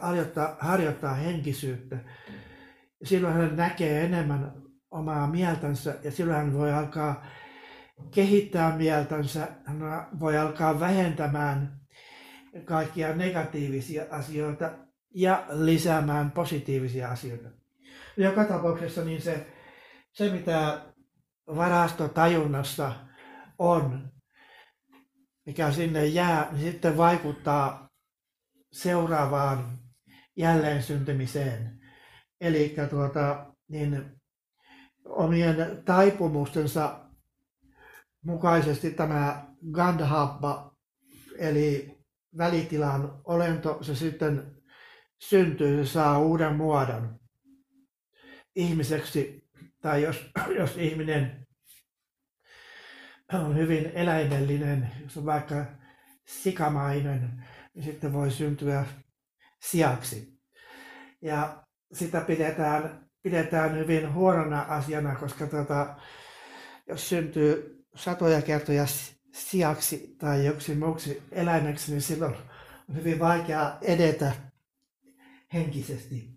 harjoittaa 0.59 1.15
henkisyyttä, 1.15 1.97
silloin 3.05 3.35
hän 3.35 3.57
näkee 3.57 4.05
enemmän 4.05 4.53
omaa 4.95 5.27
mieltänsä 5.27 5.99
ja 6.05 6.11
silloin 6.11 6.39
hän 6.39 6.53
voi 6.53 6.73
alkaa 6.73 7.27
kehittää 8.11 8.77
mieltänsä, 8.77 9.49
hän 9.65 9.81
voi 10.21 10.39
alkaa 10.39 10.81
vähentämään 10.81 11.81
kaikkia 12.65 13.17
negatiivisia 13.17 14.05
asioita 14.11 14.71
ja 15.15 15.47
lisäämään 15.51 16.31
positiivisia 16.31 17.11
asioita. 17.11 17.49
Joka 18.17 18.45
tapauksessa 18.45 19.05
niin 19.05 19.23
se, 19.23 19.47
se 20.13 20.33
mitä 20.33 20.83
varastotajunnassa 21.47 22.93
on, 23.59 24.09
mikä 25.47 25.73
sinne 25.73 26.07
jää, 26.07 26.49
niin 26.53 26.73
sitten 26.73 26.97
vaikuttaa 26.97 27.89
seuraavaan 28.73 29.79
jälleen 30.37 30.83
syntymiseen. 30.83 31.81
Eli 32.41 32.77
tuota, 32.91 33.47
niin 33.69 34.14
omien 35.05 35.83
taipumustensa 35.85 37.01
mukaisesti 38.25 38.91
tämä 38.91 39.47
Gandhabba, 39.73 40.75
eli 41.39 41.99
välitilan 42.39 43.21
olento, 43.25 43.83
se 43.83 43.95
sitten 43.95 44.63
syntyy, 45.19 45.87
se 45.87 45.93
saa 45.93 46.19
uuden 46.19 46.57
muodon 46.57 47.21
ihmiseksi, 48.57 49.49
tai 49.83 50.03
jos, 50.03 50.31
jos 50.59 50.77
ihminen 50.77 51.47
on 53.33 53.57
hyvin 53.57 53.87
eläimellinen, 53.95 54.91
jos 55.03 55.17
on 55.17 55.27
vaikka 55.27 55.65
sikamainen, 56.27 57.45
niin 57.75 57.85
sitten 57.85 58.13
voi 58.13 58.31
syntyä 58.31 58.87
siaksi. 59.61 60.39
Ja 61.23 61.65
sitä 61.93 62.21
pidetään, 62.21 63.04
pidetään 63.25 63.77
hyvin 63.79 64.13
huonona 64.13 64.61
asiana, 64.61 65.15
koska 65.15 65.47
tota, 65.47 65.95
jos 66.89 67.09
syntyy 67.09 67.85
satoja 67.95 68.43
kertoja 68.43 68.87
siaksi 69.33 70.17
tai 70.19 70.47
joksi 70.47 70.75
muuksi 70.75 71.23
eläimeksi, 71.33 71.91
niin 71.91 72.03
silloin 72.03 72.35
on 72.89 72.97
hyvin 72.97 73.19
vaikea 73.19 73.79
edetä 73.83 74.33
henkisesti. 75.53 76.35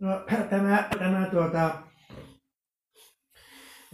No, 0.00 0.24
tämä, 0.50 0.88
tämä 0.98 1.28
tuota, 1.30 1.82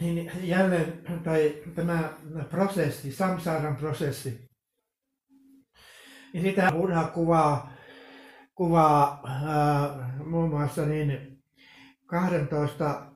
niin 0.00 0.30
jälleen, 0.42 1.02
tai 1.24 1.54
tämä 1.74 2.12
prosessi, 2.50 3.12
samsaaran 3.12 3.76
prosessi, 3.76 4.48
niin 6.32 6.44
sitä 6.44 6.72
Buddha 6.72 7.04
kuvaa, 7.04 7.72
kuvaa 8.54 9.22
muassa 10.66 10.86
niin 10.86 11.38
12 12.06 13.06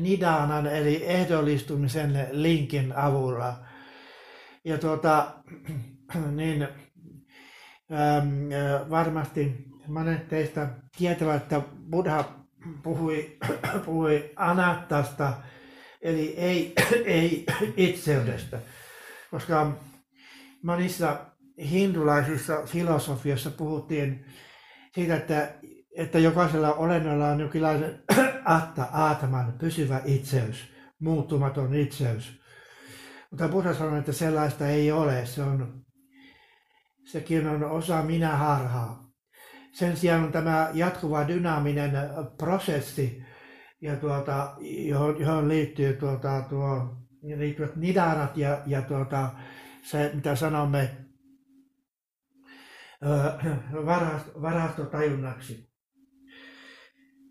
Nidanan 0.00 0.66
eli 0.66 1.04
ehdollistumisen 1.06 2.28
linkin 2.30 2.96
avulla. 2.96 3.56
Ja 4.64 4.78
tuota, 4.78 5.32
niin, 6.36 6.62
ähm, 6.62 8.50
varmasti 8.90 9.64
monet 9.86 10.28
teistä 10.28 10.68
tietävät, 10.98 11.42
että 11.42 11.62
Buddha 11.90 12.24
puhui, 12.82 13.38
puhui 13.84 14.30
anattasta, 14.36 15.32
eli 16.02 16.34
ei, 16.36 16.72
ei 17.06 17.46
itseydestä, 17.76 18.58
koska 19.30 19.72
monissa 20.62 21.26
hindulaisissa 21.70 22.62
filosofioissa 22.66 23.50
puhuttiin 23.50 24.24
siitä, 24.94 25.16
että, 25.16 25.54
että 25.96 26.18
jokaisella 26.18 26.74
olennolla 26.74 27.28
on 27.28 27.40
jonkinlainen 27.40 28.02
atta, 28.44 28.88
aataman 28.92 29.52
pysyvä 29.58 30.00
itseys, 30.04 30.72
muuttumaton 30.98 31.74
itseys. 31.74 32.40
Mutta 33.30 33.48
Buddha 33.48 33.74
sanoi, 33.74 33.98
että 33.98 34.12
sellaista 34.12 34.68
ei 34.68 34.92
ole, 34.92 35.26
se 35.26 35.42
on, 35.42 35.84
sekin 37.04 37.46
on 37.46 37.64
osa 37.64 38.02
minä 38.02 38.36
harhaa. 38.36 39.08
Sen 39.72 39.96
sijaan 39.96 40.24
on 40.24 40.32
tämä 40.32 40.70
jatkuva 40.74 41.28
dynaaminen 41.28 41.92
prosessi, 42.38 43.22
ja 43.82 43.96
tuota, 43.96 44.54
johon, 44.60 45.20
johon 45.20 45.48
liittyy 45.48 45.92
tuota, 45.92 46.44
tuo, 46.48 46.96
liittyvät 47.36 47.76
nidanat 47.76 48.36
ja, 48.36 48.62
ja 48.66 48.82
tuota, 48.82 49.30
se, 49.82 50.10
mitä 50.14 50.36
sanomme, 50.36 50.90
varastotajunnaksi. 54.42 55.71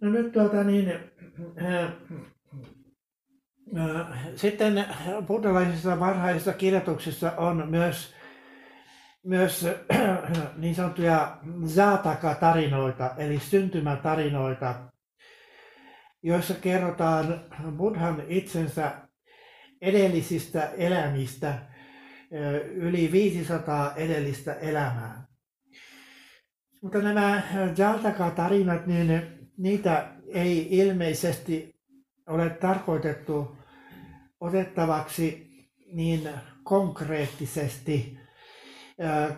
No 0.01 0.09
nyt 0.09 0.31
tuota 0.31 0.63
niin, 0.63 0.93
sitten 4.35 4.85
buddhalaisissa 5.27 5.99
varhaisissa 5.99 6.53
kirjoituksissa 6.53 7.31
on 7.31 7.69
myös, 7.69 8.15
myös 9.23 9.67
niin 10.57 10.75
sanottuja 10.75 11.37
Zataka-tarinoita, 11.65 13.15
eli 13.17 13.39
syntymätarinoita, 13.39 14.75
joissa 16.23 16.53
kerrotaan 16.53 17.41
Buddhan 17.77 18.23
itsensä 18.27 18.91
edellisistä 19.81 20.71
elämistä 20.77 21.53
yli 22.73 23.11
500 23.11 23.93
edellistä 23.95 24.53
elämää. 24.53 25.25
Mutta 26.83 26.99
nämä 27.01 27.41
Jaltaka-tarinat, 27.77 28.87
niin 28.87 29.40
niitä 29.61 30.11
ei 30.27 30.67
ilmeisesti 30.77 31.75
ole 32.27 32.49
tarkoitettu 32.49 33.57
otettavaksi 34.39 35.51
niin 35.93 36.29
konkreettisesti, 36.63 38.19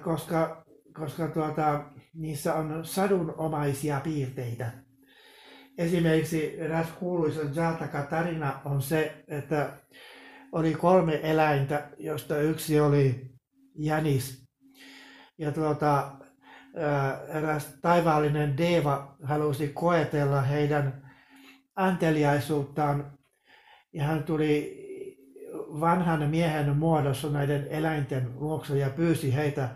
koska, 0.03 0.65
koska 0.93 1.27
tuota, 1.27 1.86
niissä 2.13 2.53
on 2.53 2.86
sadunomaisia 2.86 3.99
piirteitä. 4.03 4.71
Esimerkiksi 5.77 6.59
eräs 6.59 6.88
kuuluisa 6.99 7.41
Jataka-tarina 7.55 8.62
on 8.65 8.81
se, 8.81 9.23
että 9.27 9.77
oli 10.51 10.73
kolme 10.73 11.19
eläintä, 11.23 11.89
josta 11.97 12.38
yksi 12.38 12.79
oli 12.79 13.29
jänis. 13.75 14.43
Ja 15.38 15.51
tuota, 15.51 16.12
eräs 17.27 17.77
taivaallinen 17.81 18.57
Deva 18.57 19.15
halusi 19.23 19.67
koetella 19.67 20.41
heidän 20.41 21.12
anteliaisuuttaan 21.75 23.17
ja 23.93 24.03
hän 24.03 24.23
tuli 24.23 24.83
vanhan 25.79 26.29
miehen 26.29 26.77
muodossa 26.77 27.29
näiden 27.29 27.67
eläinten 27.69 28.31
luokse 28.36 28.77
ja 28.77 28.89
pyysi 28.89 29.36
heitä 29.36 29.69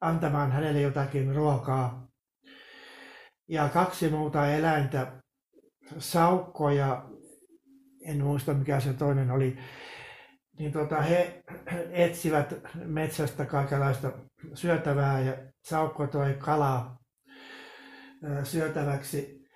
antamaan 0.00 0.52
hänelle 0.52 0.80
jotakin 0.80 1.34
ruokaa. 1.34 2.06
Ja 3.48 3.68
kaksi 3.68 4.08
muuta 4.08 4.46
eläintä, 4.46 5.12
saukko 5.98 6.70
ja 6.70 7.04
en 8.06 8.24
muista 8.24 8.54
mikä 8.54 8.80
se 8.80 8.92
toinen 8.92 9.30
oli, 9.30 9.58
niin 10.58 10.72
tota, 10.72 11.00
he 11.00 11.42
etsivät 11.90 12.54
metsästä 12.74 13.44
kaikenlaista 13.44 14.12
syötävää 14.54 15.20
ja 15.20 15.34
saukko 15.64 16.06
toi 16.06 16.36
kalaa 16.38 16.98
syötäväksi. 18.44 19.46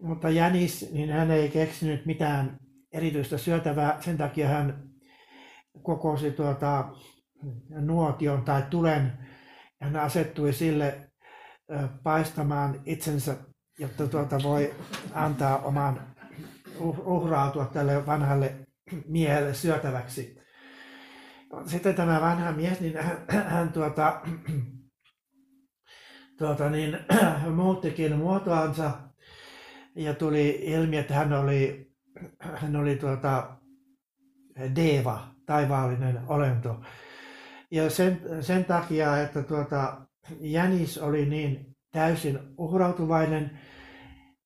Mutta 0.00 0.30
jänis, 0.30 0.90
niin 0.92 1.10
hän 1.10 1.30
ei 1.30 1.48
keksinyt 1.48 2.06
mitään 2.06 2.58
erityistä 2.92 3.38
syötävää, 3.38 3.98
sen 4.00 4.18
takia 4.18 4.48
hän 4.48 4.88
kokosi 5.82 6.30
tuota, 6.30 6.88
nuotion 7.70 8.42
tai 8.42 8.62
tulen. 8.70 9.12
Hän 9.80 9.96
asettui 9.96 10.52
sille 10.52 11.10
paistamaan 12.02 12.82
itsensä, 12.84 13.36
jotta 13.78 14.08
tuota 14.08 14.38
voi 14.42 14.74
antaa 15.14 15.58
oman 15.58 16.14
uhrautua 17.04 17.64
tälle 17.64 18.06
vanhalle 18.06 18.56
miehelle 19.08 19.54
syötäväksi. 19.54 20.45
Sitten 21.66 21.94
tämä 21.94 22.20
vanha 22.20 22.52
mies, 22.52 22.80
niin 22.80 22.96
hän, 22.96 23.18
hän 23.28 23.72
tuota, 23.72 24.20
tuota 26.38 26.70
niin, 26.70 26.98
muuttikin 27.54 28.16
muotoansa 28.16 28.90
ja 29.94 30.14
tuli 30.14 30.58
ilmi, 30.62 30.96
että 30.96 31.14
hän 31.14 31.32
oli, 31.32 31.90
hän 32.40 32.76
oli 32.76 32.96
tuota, 32.96 33.56
Deva, 34.76 35.28
taivaallinen 35.46 36.20
olento. 36.28 36.80
Ja 37.70 37.90
sen, 37.90 38.20
sen 38.40 38.64
takia, 38.64 39.22
että 39.22 39.42
tuota, 39.42 40.06
Jänis 40.40 40.98
oli 40.98 41.26
niin 41.26 41.76
täysin 41.92 42.38
uhrautuvainen, 42.58 43.58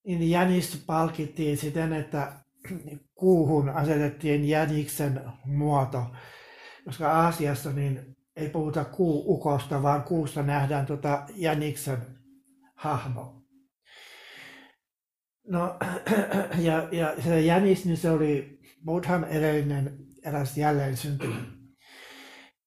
niin 0.06 0.30
Jänis 0.30 0.84
palkittiin 0.86 1.56
siten, 1.56 1.92
että 1.92 2.32
kuuhun 3.14 3.68
asetettiin 3.68 4.48
Jäniksen 4.48 5.20
muoto. 5.44 6.06
Koska 6.90 7.12
Aasiassa 7.12 7.72
niin 7.72 8.16
ei 8.36 8.48
puhuta 8.48 8.84
kuuukosta, 8.84 9.82
vaan 9.82 10.02
kuusta 10.02 10.42
nähdään 10.42 10.86
tuota 10.86 11.26
Jäniksen 11.34 11.98
hahmo. 12.74 13.42
No, 15.48 15.78
ja, 16.58 16.88
ja 16.92 17.14
se 17.22 17.40
Jänis, 17.40 17.84
niin 17.84 17.96
se 17.96 18.10
oli 18.10 18.60
Buddhan 18.84 19.24
edellinen 19.24 19.98
eräs 20.24 20.56
jälleen 20.56 20.96
syntymä. 20.96 21.36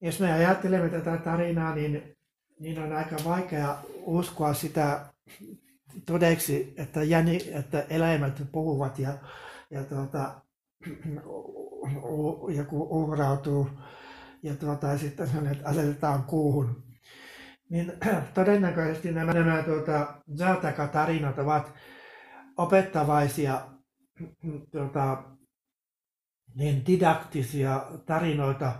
Jos 0.00 0.20
me 0.20 0.32
ajattelemme 0.32 0.88
tätä 0.88 1.16
tarinaa, 1.16 1.74
niin, 1.74 2.16
niin 2.60 2.78
on 2.78 2.92
aika 2.92 3.16
vaikea 3.24 3.76
uskoa 4.04 4.54
sitä 4.54 5.06
todeksi, 6.06 6.74
että, 6.76 7.02
jäni, 7.02 7.40
että 7.52 7.86
eläimet 7.90 8.42
puhuvat 8.52 8.98
ja, 8.98 9.18
ja 9.70 9.84
tuota, 9.84 10.40
joku 12.56 12.82
uhrautuu 12.90 13.68
ja 14.44 14.54
tuota, 14.54 14.98
sitten 14.98 15.28
hänet 15.28 15.58
asetetaan 15.64 16.22
kuuhun. 16.22 16.84
Niin 17.70 17.92
todennäköisesti 18.34 19.12
nämä, 19.12 19.32
nämä 19.32 19.62
tuota, 19.62 20.22
Zataka-tarinat 20.36 21.38
ovat 21.38 21.74
opettavaisia 22.56 23.66
tuota, 24.72 25.22
niin 26.54 26.86
didaktisia 26.86 27.86
tarinoita, 28.06 28.72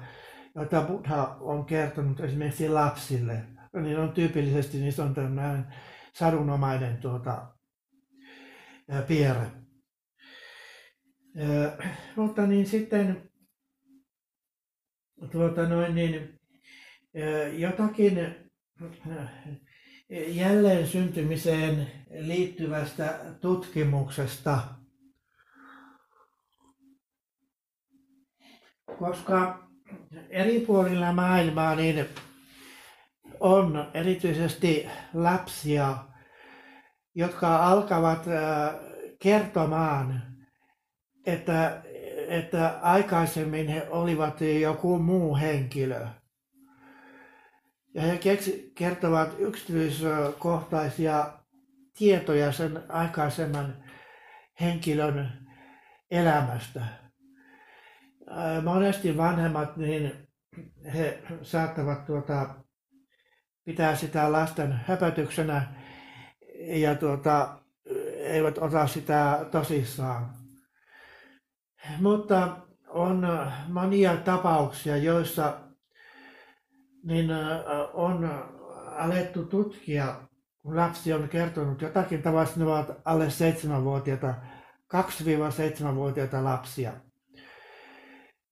joita 0.54 0.82
Buddha 0.82 1.36
on 1.40 1.64
kertonut 1.64 2.20
esimerkiksi 2.20 2.68
lapsille. 2.68 3.44
Niin 3.82 3.98
on 3.98 4.12
tyypillisesti 4.12 4.78
niissä 4.78 5.04
on 5.04 5.14
tämmöinen 5.14 5.66
sadunomainen 6.12 6.96
tuota, 6.96 7.46
piirre. 9.08 9.46
mutta 12.16 12.46
niin 12.46 12.66
sitten 12.66 13.30
tuota 15.32 15.68
noin, 15.68 15.94
niin, 15.94 16.38
jotakin 17.52 18.34
jälleen 20.26 20.86
syntymiseen 20.86 21.90
liittyvästä 22.10 23.18
tutkimuksesta, 23.40 24.60
koska 28.98 29.68
eri 30.30 30.60
puolilla 30.60 31.12
maailmaa 31.12 31.74
niin 31.74 32.06
on 33.40 33.90
erityisesti 33.94 34.86
lapsia, 35.14 35.96
jotka 37.14 37.66
alkavat 37.66 38.24
kertomaan, 39.18 40.22
että, 41.26 41.82
että 42.28 42.78
aikaisemmin 42.82 43.68
he 43.68 43.86
olivat 43.90 44.40
joku 44.60 44.98
muu 44.98 45.36
henkilö. 45.36 46.06
Ja 47.94 48.02
he 48.02 48.18
keksi, 48.18 48.72
kertovat 48.74 49.34
yksityiskohtaisia 49.38 51.32
tietoja 51.98 52.52
sen 52.52 52.82
aikaisemman 52.88 53.84
henkilön 54.60 55.32
elämästä. 56.10 56.80
Monesti 58.62 59.16
vanhemmat, 59.16 59.76
niin 59.76 60.28
he 60.94 61.22
saattavat 61.42 62.04
tuota, 62.04 62.54
pitää 63.64 63.96
sitä 63.96 64.32
lasten 64.32 64.72
höpötyksenä 64.72 65.74
ja 66.58 66.94
tuota, 66.94 67.58
eivät 68.18 68.58
ota 68.58 68.86
sitä 68.86 69.46
tosissaan. 69.50 70.43
Mutta 72.00 72.56
on 72.88 73.28
monia 73.68 74.16
tapauksia, 74.16 74.96
joissa 74.96 75.60
niin 77.04 77.30
on 77.92 78.44
alettu 78.96 79.44
tutkia, 79.44 80.14
kun 80.62 80.76
lapsi 80.76 81.12
on 81.12 81.28
kertonut 81.28 81.82
jotakin, 81.82 82.22
tavallisesti 82.22 82.60
ne 82.60 82.66
ovat 82.66 82.90
alle 83.04 83.26
7-vuotiaita, 83.26 84.34
2-7-vuotiaita 84.94 86.44
lapsia. 86.44 86.92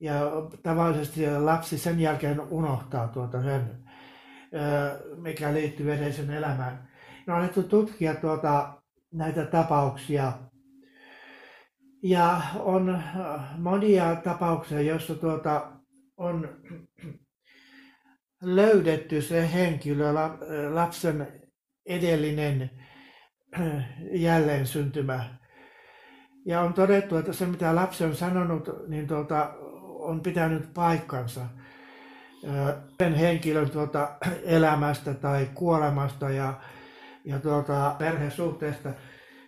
Ja 0.00 0.20
tavallisesti 0.62 1.38
lapsi 1.38 1.78
sen 1.78 2.00
jälkeen 2.00 2.40
unohtaa 2.40 3.08
tuota 3.08 3.42
sen, 3.42 3.84
mikä 5.16 5.54
liittyy 5.54 5.92
edellisen 5.92 6.30
elämään. 6.30 6.88
Ne 7.26 7.32
on 7.32 7.38
alettu 7.38 7.62
tutkia 7.62 8.14
tuota, 8.14 8.72
näitä 9.12 9.46
tapauksia. 9.46 10.32
Ja 12.02 12.40
on 12.58 13.02
monia 13.58 14.16
tapauksia, 14.16 14.80
joissa 14.80 15.14
tuota, 15.14 15.72
on 16.16 16.48
löydetty 18.42 19.22
se 19.22 19.52
henkilö 19.52 20.12
lapsen 20.70 21.42
edellinen 21.86 22.70
jälleen 24.12 24.66
syntymä. 24.66 25.38
Ja 26.46 26.60
on 26.60 26.74
todettu, 26.74 27.16
että 27.16 27.32
se 27.32 27.46
mitä 27.46 27.74
lapsi 27.74 28.04
on 28.04 28.16
sanonut, 28.16 28.68
niin 28.88 29.06
tuota, 29.06 29.54
on 30.00 30.20
pitänyt 30.20 30.74
paikkansa 30.74 31.40
sen 32.98 33.14
henkilön 33.14 33.70
tuota, 33.70 34.16
elämästä 34.44 35.14
tai 35.14 35.48
kuolemasta 35.54 36.30
ja, 36.30 36.54
ja 37.24 37.38
tuota, 37.38 37.94
perhesuhteesta. 37.98 38.92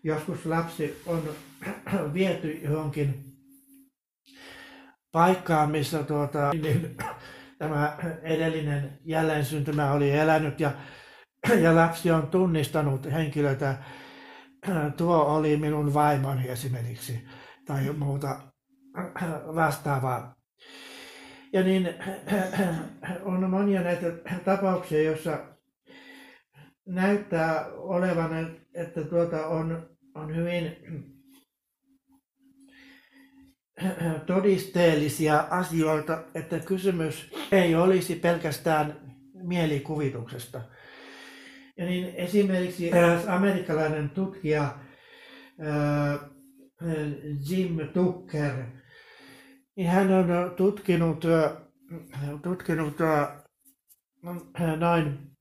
Joskus 0.04 0.46
lapsi 0.46 1.02
on 1.06 1.22
viety 2.14 2.50
johonkin 2.62 3.24
paikkaan, 5.12 5.70
missä 5.70 6.02
tuota, 6.02 6.50
niin, 6.52 6.96
tämä 7.58 7.96
edellinen 8.22 8.98
jälleen 9.04 9.44
syntymä 9.44 9.92
oli 9.92 10.10
elänyt 10.10 10.60
ja, 10.60 10.72
ja 11.64 11.74
lapsi 11.74 12.10
on 12.10 12.26
tunnistanut 12.26 13.12
henkilöitä. 13.12 13.76
Tuo 14.96 15.16
oli 15.16 15.56
minun 15.56 15.94
vaimoni 15.94 16.48
esimerkiksi 16.48 17.26
tai 17.66 17.92
muuta 17.92 18.40
vastaavaa. 19.54 20.34
Ja 21.52 21.62
niin 21.62 21.88
on 23.22 23.50
monia 23.50 23.82
näitä 23.82 24.06
tapauksia, 24.44 25.02
joissa 25.02 25.38
näyttää 26.86 27.66
olevan, 27.66 28.56
että 28.74 29.04
tuota 29.04 29.46
on, 29.46 29.93
on 30.14 30.36
hyvin 30.36 30.76
todisteellisia 34.26 35.46
asioita, 35.50 36.24
että 36.34 36.58
kysymys 36.58 37.30
ei 37.52 37.74
olisi 37.74 38.14
pelkästään 38.14 39.16
mielikuvituksesta. 39.34 40.60
Ja 41.76 41.86
niin 41.86 42.14
esimerkiksi 42.14 42.88
eräs 42.88 43.28
amerikkalainen 43.28 44.10
tutkija 44.10 44.78
Jim 47.50 47.78
Tucker, 47.92 48.64
niin 49.76 49.88
hän 49.88 50.12
on 50.12 50.54
tutkinut, 50.56 51.24
tutkinut 52.42 52.96
noin 54.78 55.33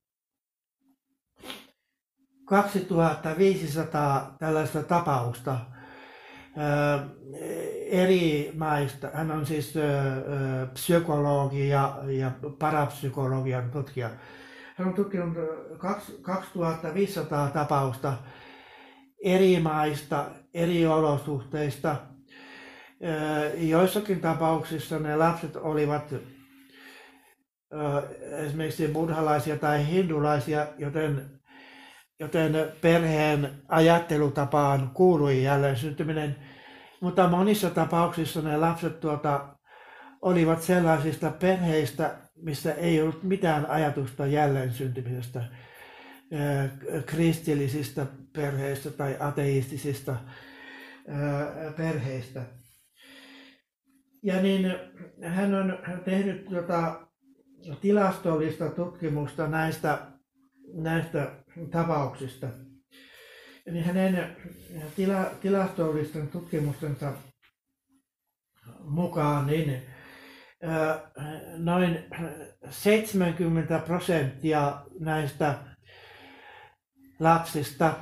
2500 2.45 4.35
tällaista 4.39 4.83
tapausta 4.83 5.57
eri 7.85 8.51
maista. 8.57 9.09
Hän 9.13 9.31
on 9.31 9.45
siis 9.45 9.73
psykologi 10.73 11.69
ja, 11.69 11.97
ja 12.07 12.31
parapsykologian 12.59 13.71
tutkija. 13.71 14.09
Hän 14.75 14.87
on 14.87 14.93
tutkinut 14.93 15.37
2500 16.21 17.49
tapausta 17.49 18.13
eri 19.23 19.59
maista, 19.59 20.25
eri 20.53 20.85
olosuhteista. 20.85 21.95
Joissakin 23.57 24.21
tapauksissa 24.21 24.99
ne 24.99 25.15
lapset 25.15 25.55
olivat 25.55 26.13
esimerkiksi 28.45 28.87
buddhalaisia 28.87 29.57
tai 29.57 29.87
hindulaisia, 29.87 30.67
joten 30.77 31.39
joten 32.19 32.53
perheen 32.81 33.49
ajattelutapaan 33.67 34.91
kuului 34.93 35.43
jälleen 35.43 35.75
syntyminen. 35.75 36.35
Mutta 37.01 37.27
monissa 37.27 37.69
tapauksissa 37.69 38.41
ne 38.41 38.57
lapset 38.57 38.99
tuota, 38.99 39.55
olivat 40.21 40.61
sellaisista 40.61 41.31
perheistä, 41.39 42.15
missä 42.35 42.73
ei 42.73 43.01
ollut 43.01 43.23
mitään 43.23 43.69
ajatusta 43.69 44.25
jälleen 44.25 44.71
syntymisestä, 44.71 45.43
kristillisistä 47.05 48.05
perheistä 48.33 48.91
tai 48.91 49.17
ateistisista 49.19 50.15
perheistä. 51.77 52.41
Ja 54.23 54.41
niin 54.41 54.75
hän 55.23 55.55
on 55.55 55.79
tehnyt 56.05 56.45
tuota 56.45 57.07
tilastollista 57.81 58.69
tutkimusta 58.69 59.47
näistä, 59.47 59.97
näistä 60.73 61.42
tapauksista. 61.71 62.47
Eli 63.65 63.81
hänen 63.81 64.35
tila, 64.95 65.25
tilastollisten 65.41 66.27
tutkimustensa 66.27 67.13
mukaan 68.79 69.47
niin 69.47 69.81
noin 71.57 72.05
70 72.69 73.79
prosenttia 73.79 74.85
näistä 74.99 75.55
lapsista, 77.19 77.93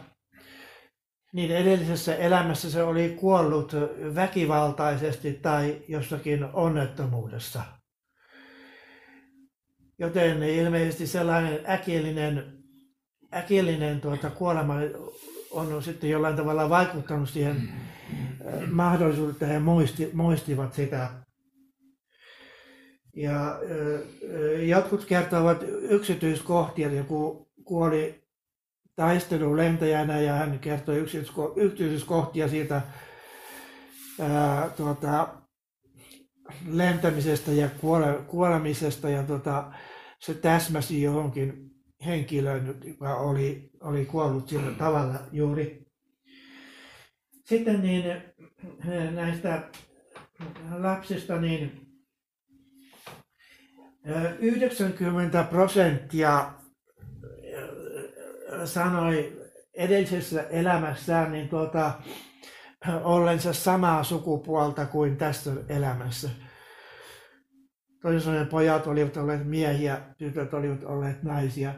niin 1.33 1.51
edellisessä 1.51 2.15
elämässä 2.15 2.71
se 2.71 2.83
oli 2.83 3.09
kuollut 3.19 3.73
väkivaltaisesti 4.15 5.33
tai 5.33 5.81
jossakin 5.87 6.43
onnettomuudessa. 6.53 7.63
Joten 9.99 10.43
ilmeisesti 10.43 11.07
sellainen 11.07 11.59
äkillinen 11.69 12.60
äkillinen 13.33 14.01
tuota, 14.01 14.29
kuolema 14.29 14.75
on 15.51 15.83
sitten 15.83 16.09
jollain 16.09 16.35
tavalla 16.35 16.69
vaikuttanut 16.69 17.29
siihen 17.29 17.55
mm. 17.55 18.73
mahdollisuuteen, 18.73 19.33
että 19.33 19.45
he 19.45 19.59
muisti, 19.59 20.09
muistivat 20.13 20.73
sitä. 20.73 21.09
Ja 23.15 23.59
jotkut 24.67 25.05
kertovat 25.05 25.63
yksityiskohtia, 25.81 26.93
joku 26.93 27.51
kuoli 27.63 28.23
taistelulentäjänä 28.95 30.19
ja 30.19 30.33
hän 30.33 30.59
kertoi 30.59 31.05
yksityiskohtia 31.55 32.47
siitä 32.47 32.81
ää, 34.19 34.69
tuota, 34.69 35.27
lentämisestä 36.67 37.51
ja 37.51 37.69
kuole, 37.81 38.19
kuolemisesta 38.27 39.09
ja 39.09 39.23
tuota, 39.23 39.71
se 40.19 40.33
täsmäsi 40.33 41.01
johonkin 41.01 41.70
henkilön, 42.05 42.79
joka 42.83 43.15
oli, 43.15 43.69
oli 43.81 44.05
kuollut 44.05 44.49
sillä 44.49 44.71
tavalla 44.71 45.19
juuri. 45.31 45.85
Sitten 47.45 47.81
niin 47.81 48.03
näistä 49.15 49.69
lapsista 50.77 51.37
niin 51.37 51.87
90 54.39 55.43
prosenttia 55.43 56.51
sanoi 58.65 59.41
edellisessä 59.73 60.43
elämässään 60.43 61.31
niin 61.31 61.49
tuota, 61.49 61.93
ollensa 63.03 63.53
samaa 63.53 64.03
sukupuolta 64.03 64.85
kuin 64.85 65.17
tässä 65.17 65.51
elämässä. 65.69 66.29
Toisin 68.01 68.21
sanoen 68.21 68.47
pojat 68.47 68.87
olivat 68.87 69.17
olleet 69.17 69.47
miehiä, 69.47 70.01
tytöt 70.17 70.53
olivat 70.53 70.83
olleet 70.83 71.23
naisia. 71.23 71.73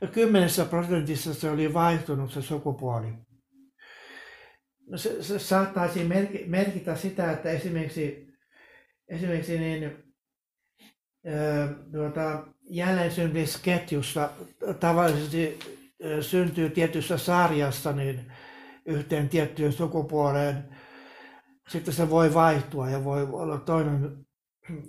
Ja 0.00 0.06
kymmenessä 0.06 0.64
prosentissa 0.64 1.34
se 1.34 1.50
oli 1.50 1.74
vaihtunut 1.74 2.32
se 2.32 2.42
sukupuoli. 2.42 3.12
No 4.86 4.98
se, 4.98 5.22
se 5.22 5.38
saattaisi 5.38 6.08
merkitä 6.46 6.96
sitä, 6.96 7.32
että 7.32 7.50
esimerkiksi, 7.50 8.28
esimerkiksi 9.08 9.58
niin, 9.58 9.96
tuota, 11.92 12.46
jälleensyntymysketjussa 12.70 14.30
tavallisesti 14.80 15.58
syntyy 16.20 16.70
tietyssä 16.70 17.18
sarjassa 17.18 17.92
niin 17.92 18.32
yhteen 18.86 19.28
tiettyyn 19.28 19.72
sukupuoleen. 19.72 20.64
Sitten 21.68 21.94
se 21.94 22.10
voi 22.10 22.34
vaihtua 22.34 22.90
ja 22.90 23.04
voi 23.04 23.22
olla 23.22 23.58
toinen 23.58 24.25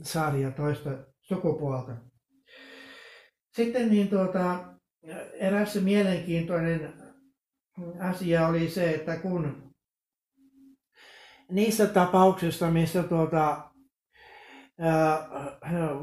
sarja 0.01 0.51
toista 0.51 0.89
sukupuolta. 1.21 1.91
Sitten 3.55 3.89
niin 3.89 4.07
tuota, 4.07 4.65
eräs 5.33 5.75
mielenkiintoinen 5.75 6.93
asia 7.99 8.47
oli 8.47 8.69
se, 8.69 8.89
että 8.89 9.15
kun 9.15 9.73
niissä 11.51 11.87
tapauksissa, 11.87 12.71
missä 12.71 13.03
tuota, 13.03 13.71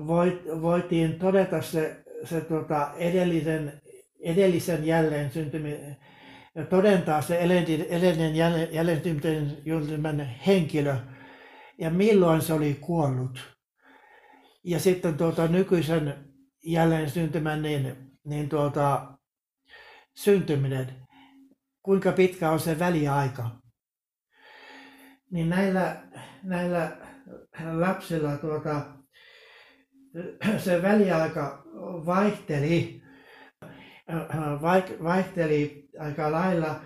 voit, 0.07 0.45
voitiin 0.63 1.19
todeta 1.19 1.63
se, 1.63 2.05
se 2.25 2.41
tuota, 2.41 2.95
edellisen, 2.97 3.83
edellisen 4.21 4.87
jälleen 4.87 5.31
syntyminen, 5.31 5.97
todentaa 6.71 7.23
se 7.23 7.39
edellinen 7.89 8.37
jälleen 8.73 9.03
syntyminen 9.03 10.27
henkilö 10.47 10.97
ja 11.79 11.91
milloin 11.91 12.43
se 12.43 12.53
oli 12.53 12.75
kuollut 12.81 13.54
ja 14.64 14.81
sitten 14.81 15.16
tuota, 15.16 15.48
nykyisen 15.48 16.14
jälleen 16.64 17.11
syntymän 17.11 17.62
niin, 17.62 17.96
niin 18.24 18.48
tuota, 18.48 19.18
syntyminen, 20.14 21.07
kuinka 21.83 22.12
pitkä 22.12 22.50
on 22.50 22.61
se 22.61 22.79
väliaika. 22.79 23.50
Niin 25.31 25.48
näillä, 25.48 26.03
näillä 26.42 26.96
lapsilla 27.72 28.37
tuota, 28.37 28.87
se 30.64 30.83
väliaika 30.83 31.62
vaihteli. 32.07 33.03
vaihteli 35.03 35.88
aika 35.98 36.33
lailla, 36.33 36.81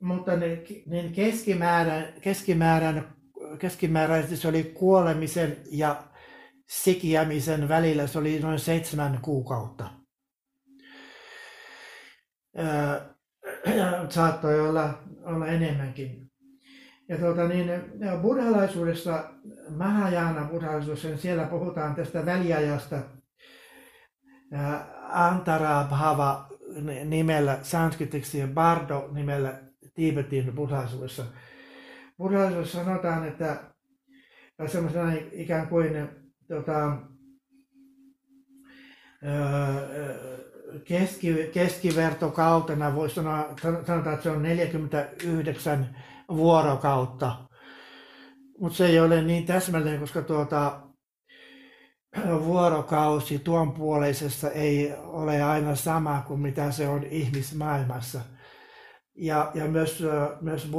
mutta 0.00 0.32
niin 0.36 1.12
keskimäärän, 1.12 2.12
keskimäärän, 2.20 3.16
keskimääräisesti 3.58 4.36
se 4.36 4.48
oli 4.48 4.64
kuolemisen 4.64 5.56
ja 5.70 6.02
sikiämisen 6.66 7.68
välillä, 7.68 8.06
se 8.06 8.18
oli 8.18 8.38
noin 8.38 8.58
seitsemän 8.58 9.18
kuukautta. 9.22 9.90
Saattoi 14.08 14.60
olla, 14.68 14.98
olla 15.24 15.46
enemmänkin. 15.46 16.30
Ja 17.08 17.18
tuota, 17.18 17.48
niin, 17.48 17.70
buddhalaisuudessa, 18.22 19.30
Mahajana 19.76 20.48
buddhalaisuudessa, 20.48 21.08
niin 21.08 21.18
siellä 21.18 21.44
puhutaan 21.44 21.94
tästä 21.94 22.26
väliajasta 22.26 23.02
Antarabhava 25.08 26.48
nimellä 27.04 27.58
sanskritiksi 27.62 28.46
Bardo 28.54 29.08
nimellä 29.12 29.60
Tiibetin 29.94 30.52
buddhalaisuudessa. 30.54 31.24
Buddhalaisuudessa 32.18 32.84
sanotaan, 32.84 33.28
että 33.28 33.60
semmoisena 34.66 35.12
ikään 35.32 35.68
kuin 35.68 36.25
tota, 36.48 36.96
keski, 40.84 41.34
keskivertokautena 41.52 42.94
voisi 42.94 43.14
sanoa, 43.14 43.54
sanotaan, 43.62 44.14
että 44.14 44.22
se 44.22 44.30
on 44.30 44.42
49 44.42 45.96
vuorokautta. 46.28 47.36
Mutta 48.60 48.76
se 48.76 48.86
ei 48.86 49.00
ole 49.00 49.22
niin 49.22 49.46
täsmällinen, 49.46 50.00
koska 50.00 50.22
tuota, 50.22 50.80
vuorokausi 52.44 53.38
tuon 53.38 53.72
puoleisessa 53.72 54.50
ei 54.50 54.92
ole 55.02 55.42
aina 55.42 55.74
sama 55.74 56.24
kuin 56.26 56.40
mitä 56.40 56.70
se 56.70 56.88
on 56.88 57.04
ihmismaailmassa. 57.04 58.20
Ja, 59.14 59.50
ja 59.54 59.64
myös, 59.64 60.04
myös 60.40 60.70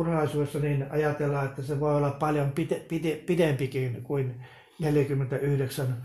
niin 0.61 0.91
ajatellaan, 0.91 1.45
että 1.45 1.61
se 1.61 1.79
voi 1.79 1.95
olla 1.95 2.11
paljon 2.11 2.51
pide, 2.51 2.75
pide, 2.75 3.15
pidempikin 3.15 4.03
kuin 4.03 4.45
49 4.79 6.03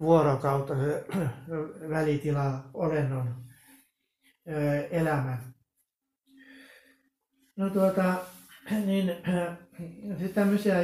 vuorokautta 0.00 0.74
välitila 1.90 2.64
olennon 2.74 3.44
elämä. 4.90 5.38
No 7.56 7.70
tuota, 7.70 8.14
niin 8.86 9.12
sitten 10.18 10.34
tämmöisiä 10.34 10.80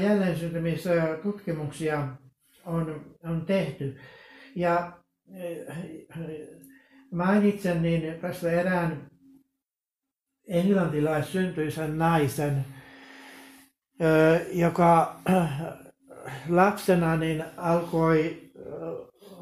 tutkimuksia 1.23 2.09
on, 2.64 3.16
on 3.25 3.46
tehty. 3.46 3.99
Ja 4.57 4.92
mainitsen 7.12 7.83
niin 7.83 8.20
tästä 8.20 8.51
erään 8.51 9.11
englantilaissyntyisen 10.49 11.99
naisen, 11.99 12.64
joka 14.53 15.20
lapsena 16.49 17.16
niin 17.16 17.45
alkoi 17.57 18.53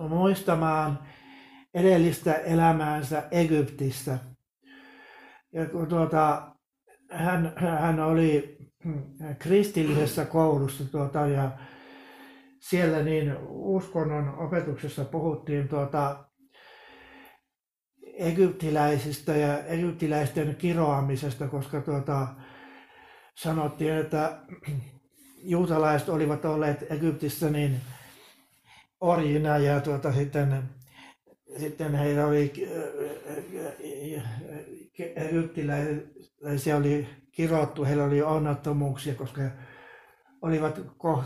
muistamaan 0.09 0.99
edellistä 1.75 2.35
elämäänsä 2.35 3.23
Egyptissä. 3.31 4.19
Ja 5.53 5.67
kun 5.67 5.87
tuota, 5.87 6.53
hän, 7.11 7.53
hän 7.57 8.01
oli 8.01 8.59
kristillisessä 9.39 10.25
koulussa 10.25 10.85
tuota, 10.85 11.27
ja 11.27 11.51
siellä 12.61 13.03
niin 13.03 13.37
uskonnon 13.49 14.39
opetuksessa 14.39 15.05
puhuttiin 15.05 15.69
tuota, 15.69 16.25
egyptiläisistä 18.19 19.37
ja 19.37 19.65
egyptiläisten 19.65 20.57
kiroamisesta, 20.57 21.49
koska 21.49 21.81
tuota, 21.81 22.27
sanottiin, 23.35 23.95
että 23.95 24.41
juutalaiset 25.43 26.09
olivat 26.09 26.45
olleet 26.45 26.93
Egyptissä 26.93 27.51
niin 27.51 27.81
orjina 29.01 29.59
ja 29.59 29.81
tuota, 29.81 30.13
sitten, 30.13 30.63
sitten 31.59 31.95
heillä 31.95 32.27
oli 32.27 32.53
egyptiläisiä 35.17 36.77
oli 36.77 37.07
kirottu, 37.33 37.85
heillä 37.85 38.05
oli 38.05 38.23
onnettomuuksia, 38.23 39.15
koska 39.15 39.43
he 39.43 39.51
olivat 40.43 40.81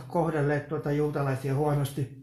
kohdelleet 0.08 0.68
tuota 0.68 0.92
juutalaisia 0.92 1.54
huonosti. 1.54 2.22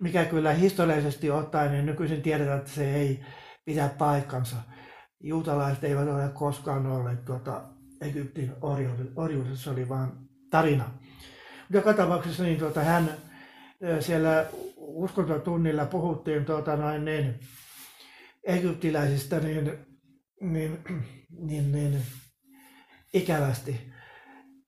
Mikä 0.00 0.24
kyllä 0.24 0.52
historiallisesti 0.52 1.30
ottaen, 1.30 1.72
niin 1.72 1.86
nykyisin 1.86 2.22
tiedetään, 2.22 2.58
että 2.58 2.70
se 2.70 2.94
ei 2.94 3.20
pidä 3.64 3.90
paikkansa. 3.98 4.56
Juutalaiset 5.20 5.84
eivät 5.84 6.08
ole 6.08 6.28
koskaan 6.34 6.86
olleet 6.86 7.24
tuota 7.24 7.62
Egyptin 8.00 8.52
orjuudessa, 9.16 9.70
oli 9.70 9.88
vain 9.88 10.10
tarina. 10.50 10.90
Joka 11.70 11.94
niin 12.38 12.58
tuota, 12.58 12.80
hän 12.80 13.10
siellä 14.00 14.46
uskontotunnilla 14.76 15.86
puhuttiin 15.86 16.44
tuota, 16.44 16.76
noin 16.76 17.04
niin, 17.04 17.40
egyptiläisistä 18.44 19.40
niin, 19.40 19.78
niin, 20.40 20.78
niin, 21.30 21.72
niin 21.72 22.02
ikävästi. 23.14 23.92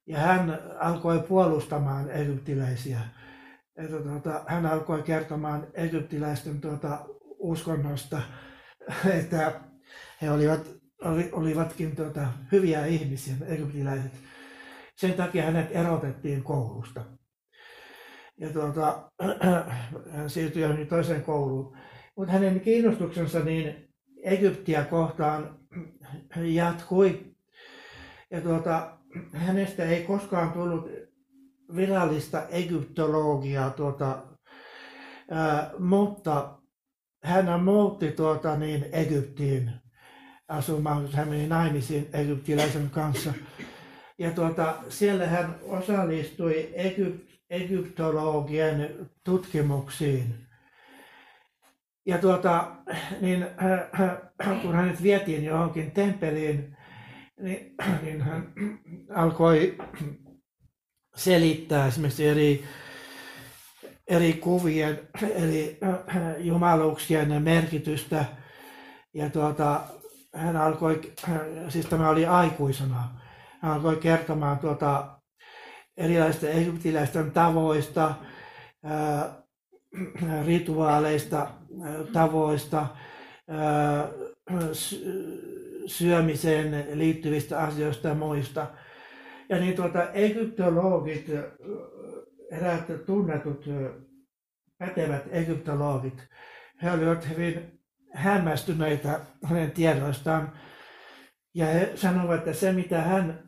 Ja 0.07 0.19
hän 0.19 0.61
alkoi 0.81 1.19
puolustamaan 1.29 2.11
egyptiläisiä. 2.11 3.01
Että, 3.77 3.97
tuota, 3.97 4.45
hän 4.47 4.67
alkoi 4.67 5.03
kertomaan 5.03 5.67
egyptiläisten 5.75 6.61
tuota, 6.61 7.07
uskonnosta, 7.39 8.23
että 9.21 9.61
he 10.23 10.31
olivat, 10.31 10.61
oli, 11.05 11.29
olivatkin 11.33 11.97
tuota, 11.97 12.27
hyviä 12.53 12.87
ihmisiä, 12.87 13.35
egyptiläiset. 13.47 14.13
Sen 14.97 15.15
takia 15.15 15.43
hänet 15.43 15.69
erotettiin 15.71 16.43
koulusta. 16.43 17.05
Ja 18.41 18.51
tuota, 18.51 19.11
hän 20.13 20.31
siirtyi 20.31 20.63
johonkin 20.63 20.89
toiseen 20.89 21.23
kouluun. 21.23 21.77
Mutta 22.17 22.33
hänen 22.33 22.61
kiinnostuksensa 22.61 23.41
niin 23.41 23.89
Egyptiä 24.23 24.85
kohtaan 24.85 25.59
jatkui. 26.37 27.37
Ja 28.31 28.41
tuota, 28.41 28.99
hänestä 29.33 29.85
ei 29.85 30.03
koskaan 30.03 30.53
tullut 30.53 30.91
virallista 31.77 32.49
egyptologiaa, 32.49 33.71
tuota, 33.71 34.23
mutta 35.79 36.59
hän 37.23 37.63
muutti 37.63 38.13
tuota, 38.13 38.57
niin 38.57 38.87
Egyptiin 38.93 39.71
asumaan, 40.49 41.13
hän 41.13 41.29
meni 41.29 41.47
naimisiin 41.47 42.09
egyptiläisen 42.13 42.91
kanssa. 42.91 43.33
Ja 44.18 44.31
tuota, 44.31 44.74
siellä 44.88 45.26
hän 45.26 45.55
osallistui 45.62 46.70
Egypt, 46.74 47.31
egyptologian 47.50 48.88
tutkimuksiin. 49.24 50.46
Ja 52.07 52.18
tuota, 52.18 52.72
niin, 53.20 53.46
kun 54.62 54.74
hänet 54.74 55.02
vietiin 55.02 55.44
johonkin 55.44 55.90
temppeliin, 55.90 56.76
niin, 57.40 57.74
niin 58.02 58.22
hän 58.22 58.52
alkoi 59.14 59.79
selittää 61.16 61.87
esimerkiksi 61.87 62.26
eri, 62.26 62.64
eri 64.09 64.33
kuvien, 64.33 65.00
eri 65.35 65.79
jumaluuksien 66.38 67.42
merkitystä. 67.42 68.24
Ja 69.14 69.31
tuota, 69.31 69.81
hän 70.35 70.57
alkoi, 70.57 71.12
siis 71.68 71.87
tämä 71.87 72.11
oli 72.11 72.26
aikuisena, 72.26 73.26
alkoi 73.66 73.96
kertomaan 73.96 74.59
tuota, 74.59 75.18
erilaisista 75.96 76.48
egyptiläisten 76.48 77.31
tavoista, 77.31 78.14
ää, 78.85 79.42
rituaaleista, 80.46 81.50
tavoista, 82.12 82.87
ää, 83.48 84.09
syömiseen 85.87 86.87
liittyvistä 86.98 87.58
asioista 87.58 88.08
ja 88.08 88.14
muista. 88.14 88.67
Ja 89.48 89.58
niin 89.58 89.77
tuota, 89.77 90.10
egyptologit, 90.10 91.27
eräät 92.52 93.06
tunnetut 93.06 93.64
pätevät 94.79 95.23
egyptologit, 95.31 96.29
he 96.83 96.90
olivat 96.90 97.29
hyvin 97.29 97.81
hämmästyneitä 98.12 99.21
hänen 99.44 99.71
tiedoistaan. 99.71 100.52
Ja 101.54 101.67
he 101.67 101.92
sanovat, 101.94 102.38
että 102.38 102.52
se 102.52 102.73
mitä 102.73 103.02
hän, 103.02 103.46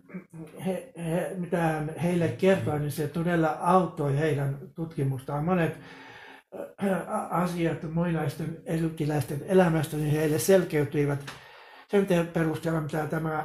he, 0.67 0.93
he, 0.99 1.31
mitä 1.37 1.57
hän 1.57 1.95
heille 2.03 2.29
kertoi, 2.29 2.81
niin 2.81 2.93
se 2.93 3.09
todella 3.09 3.57
auttoi 3.61 4.19
heidän 4.19 4.59
tutkimustaan. 4.75 5.45
Monet 5.45 5.79
asiat 7.31 7.83
muinaisten 7.95 8.57
egyptiläisten 8.67 9.43
elämästä, 9.47 9.97
niin 9.97 10.11
heille 10.11 10.39
selkeytyivät 10.39 11.21
sen 11.91 12.07
perusteella, 12.33 12.81
mitä 12.81 13.07
tämä 13.07 13.45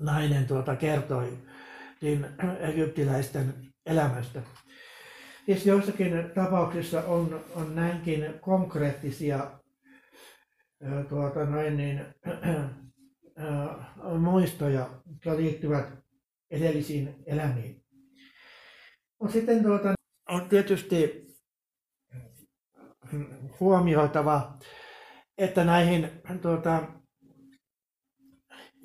nainen 0.00 0.46
tuota 0.46 0.76
kertoi 0.76 1.38
niin 2.00 2.26
egyptiläisten 2.60 3.54
elämästä. 3.86 4.42
Siis 5.46 5.66
joissakin 5.66 6.30
tapauksissa 6.34 7.02
on, 7.02 7.40
on 7.54 7.74
näinkin 7.74 8.34
konkreettisia 8.40 9.50
tuota, 11.08 11.44
noin, 11.44 11.76
niin, 11.76 12.06
muistoja, 14.18 14.90
jotka 15.06 15.36
liittyvät 15.36 15.86
edellisiin 16.50 17.14
elämiin. 17.26 17.84
Mutta 19.20 19.32
sitten 19.32 19.62
tuota, 19.62 19.94
on 20.28 20.48
tietysti 20.48 21.26
huomioitava, 23.60 24.58
että 25.38 25.64
näihin 25.64 26.10
tuota, 26.42 26.82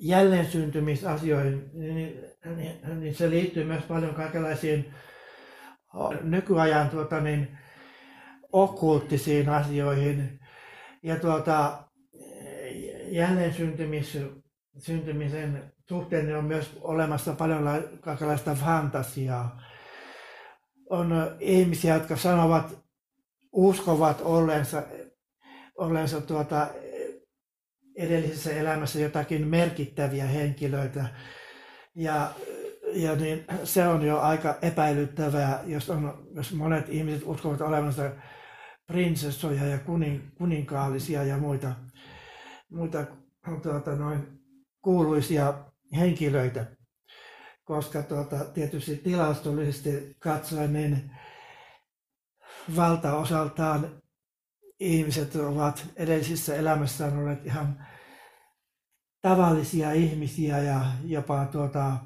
jälleen 0.00 0.46
syntymisasioihin, 0.46 1.70
niin, 1.72 2.20
niin, 2.56 3.00
niin 3.00 3.14
se 3.14 3.30
liittyy 3.30 3.64
myös 3.64 3.82
paljon 3.84 4.14
kaikenlaisiin 4.14 4.94
nykyajan 6.22 6.90
tuota, 6.90 7.20
niin, 7.20 7.58
okkulttisiin 8.52 9.48
asioihin. 9.48 10.40
Ja 11.02 11.16
tuota, 11.16 11.87
jälleen 13.10 13.54
syntymis, 13.54 14.18
syntymisen 14.78 15.72
suhteen 15.88 16.26
niin 16.26 16.36
on 16.36 16.44
myös 16.44 16.78
olemassa 16.80 17.32
paljon 17.32 17.84
kaikenlaista 18.00 18.54
fantasiaa. 18.54 19.62
On 20.90 21.36
ihmisiä, 21.40 21.94
jotka 21.94 22.16
sanovat, 22.16 22.78
uskovat 23.52 24.20
ollensa, 24.20 24.82
ollensa 25.78 26.20
tuota, 26.20 26.66
edellisessä 27.98 28.52
elämässä 28.52 29.00
jotakin 29.00 29.46
merkittäviä 29.46 30.24
henkilöitä. 30.24 31.04
Ja, 31.94 32.30
ja 32.92 33.16
niin 33.16 33.44
se 33.64 33.88
on 33.88 34.06
jo 34.06 34.18
aika 34.18 34.54
epäilyttävää, 34.62 35.62
jos, 35.66 35.90
on, 35.90 36.28
jos 36.34 36.52
monet 36.52 36.88
ihmiset 36.88 37.22
uskovat 37.26 37.60
olevansa 37.60 38.10
prinsessoja 38.86 39.66
ja 39.66 39.78
kunin, 39.78 40.32
kuninkaallisia 40.34 41.24
ja 41.24 41.38
muita, 41.38 41.72
muita 42.70 43.06
tuota, 43.62 43.96
noin, 43.96 44.40
kuuluisia 44.82 45.64
henkilöitä. 45.96 46.66
Koska 47.64 48.02
tuota, 48.02 48.44
tietysti 48.44 48.96
tilastollisesti 48.96 50.16
katsoen 50.18 50.72
niin 50.72 51.10
valtaosaltaan 52.76 54.02
ihmiset 54.80 55.36
ovat 55.36 55.86
edellisissä 55.96 56.56
elämässään 56.56 57.18
olleet 57.18 57.46
ihan 57.46 57.86
tavallisia 59.22 59.92
ihmisiä 59.92 60.58
ja 60.58 60.80
jopa 61.04 61.46
tuota, 61.46 61.96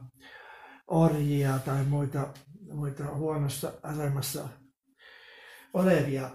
orjia 0.86 1.58
tai 1.58 1.84
muita, 1.84 2.28
muita 2.72 3.14
huonossa 3.14 3.72
asemassa 3.82 4.48
olevia. 5.74 6.30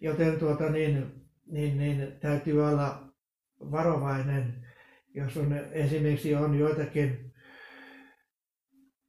Joten 0.00 0.38
tuota, 0.38 0.70
niin, 0.70 1.26
niin, 1.46 1.78
niin, 1.78 2.12
täytyy 2.20 2.66
olla 2.66 3.11
varovainen, 3.70 4.66
jos 5.14 5.36
on 5.36 5.52
esimerkiksi 5.72 6.34
on 6.34 6.58
joitakin 6.58 7.32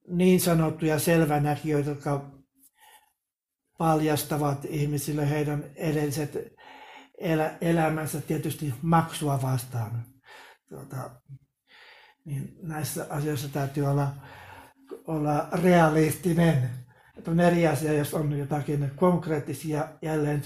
niin 0.07 0.39
sanottuja 0.39 0.99
selvänäkijöitä, 0.99 1.89
jotka 1.89 2.31
paljastavat 3.77 4.65
ihmisille 4.65 5.29
heidän 5.29 5.63
edelliset 5.75 6.53
elä, 7.17 7.57
elämänsä 7.61 8.21
tietysti 8.21 8.73
maksua 8.81 9.41
vastaan. 9.41 10.05
Tuota, 10.69 11.09
niin 12.25 12.55
näissä 12.61 13.07
asioissa 13.09 13.49
täytyy 13.49 13.85
olla, 13.85 14.13
olla 15.07 15.47
realistinen. 15.63 16.69
Että 17.17 17.31
on 17.31 17.39
eri 17.39 17.67
asia, 17.67 17.93
jos 17.93 18.13
on 18.13 18.37
jotakin 18.39 18.91
konkreettisia 18.95 19.87
jälleen 20.01 20.41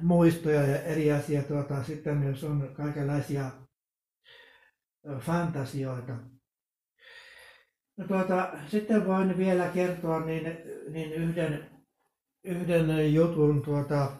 muistoja 0.00 0.66
ja 0.66 0.82
eri 0.82 1.12
asia 1.12 1.42
tuota, 1.42 1.84
sitten, 1.84 2.22
jos 2.22 2.44
on 2.44 2.74
kaikenlaisia 2.76 3.50
fantasioita. 5.18 6.16
No 7.96 8.06
tuota, 8.06 8.52
sitten 8.68 9.06
voin 9.06 9.38
vielä 9.38 9.68
kertoa 9.68 10.20
niin, 10.20 10.58
niin 10.90 11.12
yhden, 11.12 11.70
yhden 12.44 13.14
jutun, 13.14 13.62
tuota, 13.62 14.12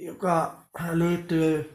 joka 0.00 0.62
liittyy 0.92 1.74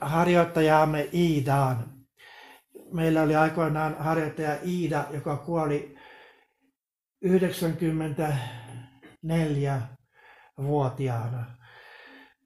harjoittajaamme 0.00 1.08
Iidaan. 1.14 1.94
Meillä 2.92 3.22
oli 3.22 3.36
aikoinaan 3.36 3.96
harjoittaja 3.98 4.58
Iida, 4.66 5.04
joka 5.12 5.36
kuoli 5.36 5.96
94-vuotiaana. 9.26 11.44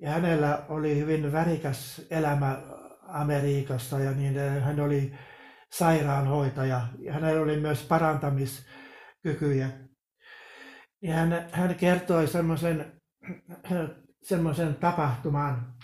Ja 0.01 0.11
hänellä 0.11 0.65
oli 0.69 0.97
hyvin 0.97 1.33
värikäs 1.33 2.07
elämä 2.11 2.59
Amerikassa 3.09 4.01
ja 4.01 4.11
niin 4.11 4.61
hän 4.61 4.81
oli 4.81 5.15
sairaanhoitaja 5.73 6.81
ja 6.99 7.13
hänellä 7.13 7.43
oli 7.43 7.61
myös 7.61 7.83
parantamiskykyjä. 7.83 9.71
Ja 11.03 11.15
hän, 11.15 11.49
hän 11.53 11.75
kertoi 11.75 12.27
semmoisen, 12.27 12.93
semmoisen 14.23 14.75
tapahtuman, 14.75 15.75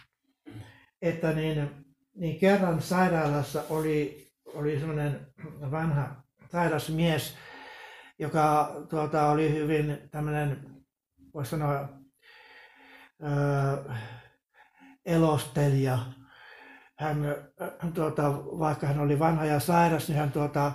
että 1.03 1.33
niin, 1.33 1.71
niin 2.15 2.39
kerran 2.39 2.83
sairaalassa 2.83 3.65
oli, 3.71 4.29
oli 4.47 4.79
semmoinen 4.79 5.21
vanha 5.71 6.25
sairas 6.53 6.89
mies, 6.89 7.37
joka 8.19 8.77
tuota, 8.91 9.31
oli 9.31 9.55
hyvin 9.55 9.99
tämmöinen, 10.11 10.74
voisi 11.35 11.51
sanoa, 11.51 11.89
öö, 13.23 13.95
elostelija 15.07 15.99
hän, 16.99 17.25
tuota, 17.95 18.23
vaikka 18.35 18.87
hän 18.87 19.01
oli 19.01 19.19
vanha 19.19 19.45
ja 19.45 19.61
sairas, 19.61 20.09
niin 20.09 20.19
hän 20.19 20.33
tuota, 20.33 20.73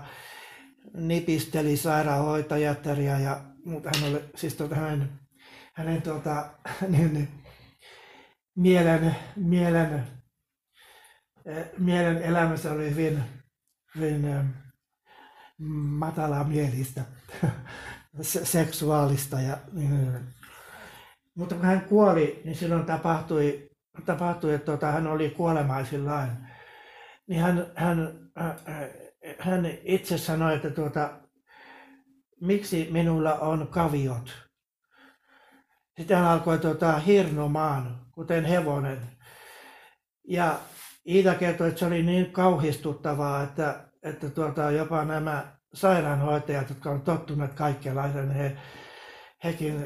nipisteli 0.94 1.78
sairaanhoitajat 1.78 2.86
ja, 3.20 3.42
mutta 3.66 3.90
hän 3.96 4.10
oli, 4.10 4.24
siis 4.36 4.56
tuota, 4.56 4.76
hänen, 4.76 5.20
hänen 5.74 6.02
tuota, 6.02 6.50
niin, 6.88 7.28
mielen, 8.56 9.16
mielen, 9.36 10.08
mielen 11.78 12.22
elämässä 12.22 12.72
oli 12.72 12.90
hyvin, 12.90 13.24
hyvin 13.96 14.26
mielistä, 16.44 17.06
seksuaalista. 18.44 19.42
Ja, 19.42 19.58
niin, 19.72 20.14
mutta 21.40 21.56
kun 21.56 21.66
hän 21.66 21.82
kuoli, 21.82 22.42
niin 22.46 22.56
silloin 22.56 22.86
tapahtui 22.86 23.70
tapahtui, 24.06 24.54
että 24.54 24.72
tota, 24.72 24.92
hän 24.92 25.08
oli 25.08 25.30
kuolemaisillaan, 25.30 26.48
niin 27.28 27.42
hän, 27.42 27.72
hän, 27.76 28.20
hän 29.40 29.66
itse 29.84 30.18
sanoi, 30.18 30.56
että 30.56 30.70
tuota, 30.70 31.20
miksi 32.42 32.88
minulla 32.92 33.34
on 33.34 33.68
kaviot. 33.68 34.50
Sitten 35.98 36.18
hän 36.18 36.28
alkoi 36.28 36.58
tuota, 36.58 37.00
hirnomaan, 37.00 38.06
kuten 38.12 38.46
hevonen. 38.46 39.00
Ja 40.28 40.60
Iida 41.08 41.36
kertoi, 41.36 41.68
että 41.68 41.80
se 41.80 41.86
oli 41.86 42.04
niin 42.04 42.32
kauhistuttavaa, 42.32 43.44
että, 43.44 43.86
että 44.04 44.30
tuota, 44.30 44.72
jopa 44.72 45.06
nämä 45.06 45.58
sairaanhoitajat, 45.74 46.70
jotka 46.70 46.90
on 46.90 47.02
tottuneet 47.02 47.54
kaikenlaisen, 47.54 48.32
he, 48.32 48.58
hekin 49.44 49.86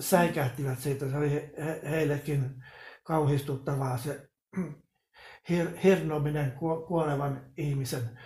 säikähtivät 0.00 0.78
siitä. 0.78 1.10
Se 1.10 1.16
oli 1.16 1.30
he, 1.30 1.52
heillekin 1.90 2.64
kauhistuttavaa 3.02 3.98
se 3.98 4.28
hir, 5.48 5.76
hirnominen 5.84 6.52
kuolevan 6.88 7.52
ihmisen. 7.56 8.18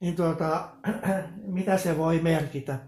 Niin 0.00 0.16
tuota, 0.16 0.76
mitä 1.56 1.78
se 1.78 1.98
voi 1.98 2.20
merkitä? 2.20 2.78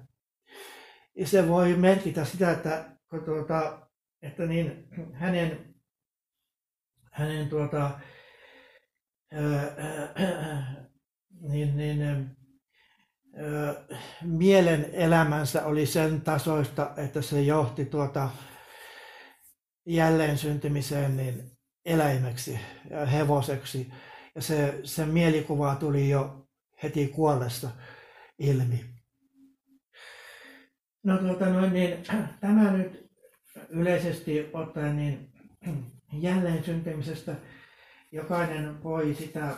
Se 1.24 1.48
voi 1.48 1.74
merkitä 1.74 2.24
sitä, 2.24 2.50
että, 2.50 2.90
tuota, 3.24 3.88
että 4.22 4.46
niin 4.46 4.88
hänen, 5.12 5.74
hänen 7.12 7.48
tuota, 7.48 8.00
niin, 11.40 11.76
niin, 11.76 12.37
mielen 14.22 14.90
elämänsä 14.92 15.66
oli 15.66 15.86
sen 15.86 16.20
tasoista, 16.20 16.90
että 16.96 17.22
se 17.22 17.42
johti 17.42 17.84
tuota, 17.84 18.30
jälleen 19.86 20.38
syntymiseen 20.38 21.16
niin 21.16 21.50
eläimeksi 21.84 22.60
ja 22.90 23.06
hevoseksi. 23.06 23.92
Ja 24.34 24.42
se, 24.42 24.80
se 24.84 25.06
mielikuva 25.06 25.74
tuli 25.74 26.08
jo 26.08 26.48
heti 26.82 27.06
kuollessa 27.06 27.70
ilmi. 28.38 28.84
No 31.04 31.18
tuota 31.18 31.46
noin, 31.46 31.72
niin, 31.72 32.02
tämä 32.40 32.72
nyt 32.72 33.08
yleisesti 33.68 34.50
ottaen 34.52 34.96
niin 34.96 35.32
jälleen 36.12 36.64
syntymisestä 36.64 37.34
jokainen 38.12 38.82
voi 38.82 39.14
sitä 39.14 39.54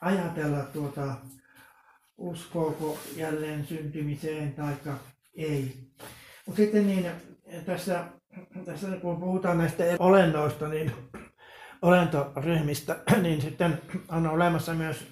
ajatella 0.00 0.62
tuota, 0.62 1.16
uskooko 2.16 2.98
jälleen 3.16 3.66
syntymiseen 3.66 4.52
tai 4.52 4.74
ei. 5.34 5.76
Mutta 6.46 6.56
sitten 6.56 6.86
niin 6.86 7.06
tässä 7.66 8.04
tässä 8.64 8.88
kun 9.00 9.20
puhutaan 9.20 9.58
näistä 9.58 9.84
olennoista, 9.98 10.68
niin 10.68 10.92
olentoryhmistä, 11.82 12.96
niin 13.22 13.40
sitten 13.40 13.80
on 14.08 14.26
olemassa 14.26 14.74
myös 14.74 15.06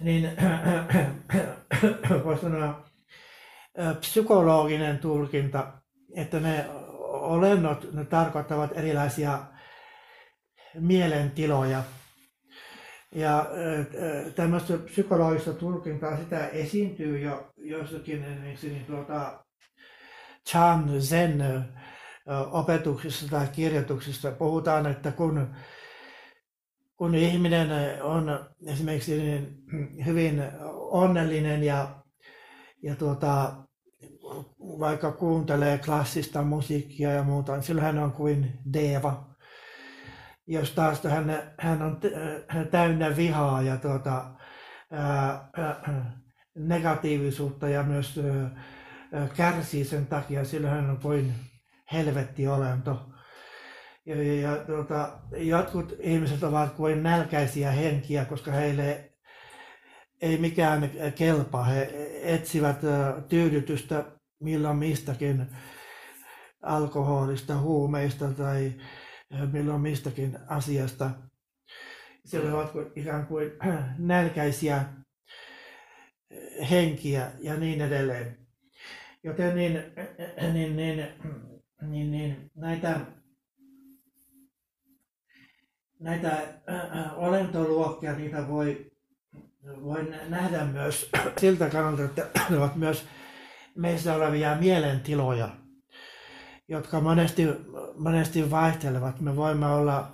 niin 0.00 0.30
voisi 2.24 2.42
sanoa 2.42 2.84
psykologinen 4.00 4.98
tulkinta, 4.98 5.72
että 6.16 6.40
ne 6.40 6.66
olennot 7.00 7.92
ne 7.92 8.04
tarkoittavat 8.04 8.70
erilaisia 8.74 9.38
mielentiloja. 10.74 11.82
Ja 13.14 13.46
tämmöistä 14.34 14.78
psykologista 14.78 15.52
tulkintaa 15.52 16.16
sitä 16.16 16.46
esiintyy 16.46 17.18
jo 17.18 17.50
jossakin 17.56 18.24
esimerkiksi 18.24 18.68
niin 18.68 18.84
tuota, 18.84 19.44
Chan 20.48 21.02
Zen 21.02 21.44
opetuksissa 22.50 23.28
tai 23.30 23.46
kirjoituksissa 23.52 24.30
puhutaan, 24.30 24.86
että 24.86 25.12
kun, 25.12 25.54
kun 26.96 27.14
ihminen 27.14 27.68
on 28.02 28.46
esimerkiksi 28.66 29.18
niin 29.18 29.62
hyvin 30.06 30.42
onnellinen 30.90 31.62
ja, 31.62 32.02
ja 32.82 32.96
tuota, 32.96 33.52
vaikka 34.60 35.12
kuuntelee 35.12 35.78
klassista 35.78 36.42
musiikkia 36.42 37.12
ja 37.12 37.22
muuta, 37.22 37.52
niin 37.52 37.62
silloin 37.62 37.86
hän 37.86 37.98
on 37.98 38.12
kuin 38.12 38.58
deva. 38.72 39.29
Jos 40.50 40.70
taas 40.70 41.04
hän, 41.04 41.52
hän 41.58 41.82
on 41.82 42.00
täynnä 42.70 43.16
vihaa 43.16 43.62
ja 43.62 43.76
tuota, 43.76 44.24
ää, 44.90 45.48
ää, 45.56 46.12
negatiivisuutta 46.54 47.68
ja 47.68 47.82
myös 47.82 48.20
ää, 49.12 49.28
kärsii 49.36 49.84
sen 49.84 50.06
takia, 50.06 50.44
silloin 50.44 50.74
hän 50.74 50.90
on 50.90 50.98
kuin 50.98 51.34
helvettiolento. 51.92 53.10
Ja, 54.06 54.22
ja, 54.22 54.34
ja 54.34 54.56
tuota, 54.56 55.18
jotkut 55.36 55.92
ihmiset 56.00 56.42
ovat 56.42 56.74
kuin 56.74 57.02
nälkäisiä 57.02 57.70
henkiä, 57.70 58.24
koska 58.24 58.52
heille 58.52 59.12
ei 60.22 60.38
mikään 60.38 60.90
kelpaa. 61.14 61.64
He 61.64 61.90
etsivät 62.22 62.80
tyydytystä 63.28 64.04
milloin 64.40 64.76
mistäkin 64.76 65.46
alkoholista, 66.62 67.58
huumeista 67.58 68.28
tai 68.28 68.72
milloin 69.52 69.80
mistäkin 69.80 70.38
asiasta. 70.48 71.10
Siellä 72.24 72.54
ovat 72.54 72.72
ikään 72.96 73.26
kuin 73.26 73.52
nälkäisiä 73.98 74.84
henkiä 76.70 77.32
ja 77.38 77.56
niin 77.56 77.80
edelleen. 77.80 78.38
Joten 79.24 79.56
niin, 79.56 79.82
niin, 80.52 80.76
niin, 80.76 81.06
niin, 81.82 82.10
niin 82.10 82.50
näitä, 82.54 83.00
näitä 86.00 86.42
olentoluokkia, 87.16 88.12
niitä 88.12 88.48
voi, 88.48 88.90
voi 89.64 90.14
nähdä 90.28 90.64
myös 90.64 91.10
siltä 91.40 91.70
kannalta, 91.70 92.04
että 92.04 92.28
ne 92.50 92.58
ovat 92.58 92.76
myös 92.76 93.06
meissä 93.76 94.14
olevia 94.14 94.56
mielentiloja, 94.56 95.59
jotka 96.70 97.00
monesti, 97.00 97.42
monesti 97.96 98.50
vaihtelevat. 98.50 99.20
Me 99.20 99.36
voimme 99.36 99.66
olla 99.66 100.10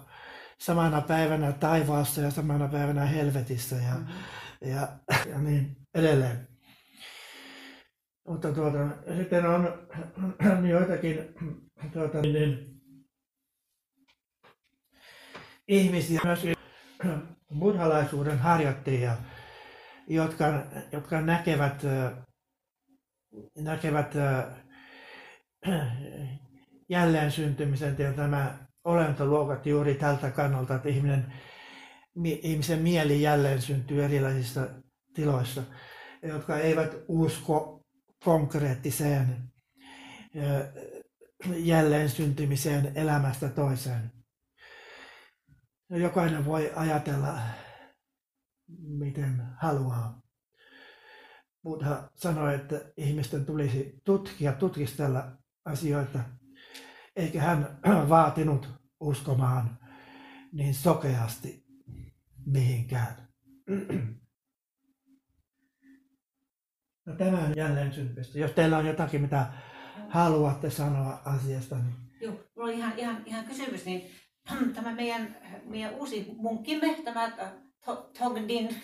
samana 0.59 1.01
päivänä 1.01 1.53
taivaassa 1.53 2.21
ja 2.21 2.31
samana 2.31 2.69
päivänä 2.69 3.05
helvetissä 3.05 3.77
ja, 3.77 3.95
mm-hmm. 3.95 4.71
ja, 4.71 4.89
ja 5.31 5.39
niin 5.39 5.77
edelleen. 5.95 6.49
Mutta 8.29 8.53
tuota, 8.53 8.79
sitten 9.17 9.47
on 9.47 9.89
joitakin 10.75 11.19
tuota, 11.93 12.21
niin, 12.21 12.81
ihmisiä, 15.69 16.21
myös 16.25 16.43
buddhalaisuuden 17.59 18.39
harjoittajia, 18.39 19.17
jotka, 20.09 20.45
jotka 20.93 21.21
näkevät 21.21 21.83
näkevät 23.59 24.15
jälleen 26.89 27.33
syntymisen 27.33 27.97
tämä 28.17 28.59
olentoluokat 28.85 29.67
juuri 29.67 29.95
tältä 29.95 30.31
kannalta, 30.31 30.75
että 30.75 30.89
ihminen, 30.89 31.33
ihmisen 32.25 32.83
mieli 32.83 33.23
jälleen 33.23 33.63
syntyy 33.63 34.05
erilaisissa 34.05 34.69
tiloissa, 35.15 35.63
jotka 36.23 36.59
eivät 36.59 36.97
usko 37.09 37.85
konkreettiseen 38.25 39.53
jälleen 41.57 42.11
syntymiseen 42.11 42.93
elämästä 42.95 43.49
toiseen. 43.49 44.13
Jokainen 45.91 46.45
voi 46.45 46.73
ajatella, 46.77 47.39
miten 48.79 49.43
haluaa. 49.61 50.23
Buddha 51.63 52.11
sanoi, 52.15 52.55
että 52.55 52.81
ihmisten 52.97 53.47
tulisi 53.47 54.01
tutkia, 54.05 54.53
tutkistella 54.53 55.33
asioita, 55.65 56.19
eikä 57.17 57.41
hän 57.41 57.79
vaatinut 58.09 58.69
uskomaan 59.01 59.79
niin 60.53 60.75
sokeasti 60.75 61.65
mihinkään. 62.47 63.17
No 67.07 67.15
tämä 67.15 67.39
on 67.39 67.57
jälleen 67.57 67.93
syntymistä. 67.93 68.39
Jos 68.39 68.51
teillä 68.51 68.79
on 68.79 68.87
jotakin, 68.87 69.21
mitä 69.21 69.47
haluatte 70.09 70.71
sanoa 70.71 71.23
asiasta. 71.25 71.77
Niin... 71.77 71.95
Joo, 72.21 72.33
minulla 72.33 72.73
on 72.73 72.79
ihan, 72.79 72.93
ihan, 72.97 73.23
ihan 73.27 73.45
kysymys. 73.45 73.85
Niin, 73.85 74.11
tämä 74.75 74.95
meidän, 74.95 75.37
meidän 75.65 75.95
uusi 75.95 76.27
munkkimme, 76.37 77.03
tämä 77.05 77.33
Togdin 78.19 78.77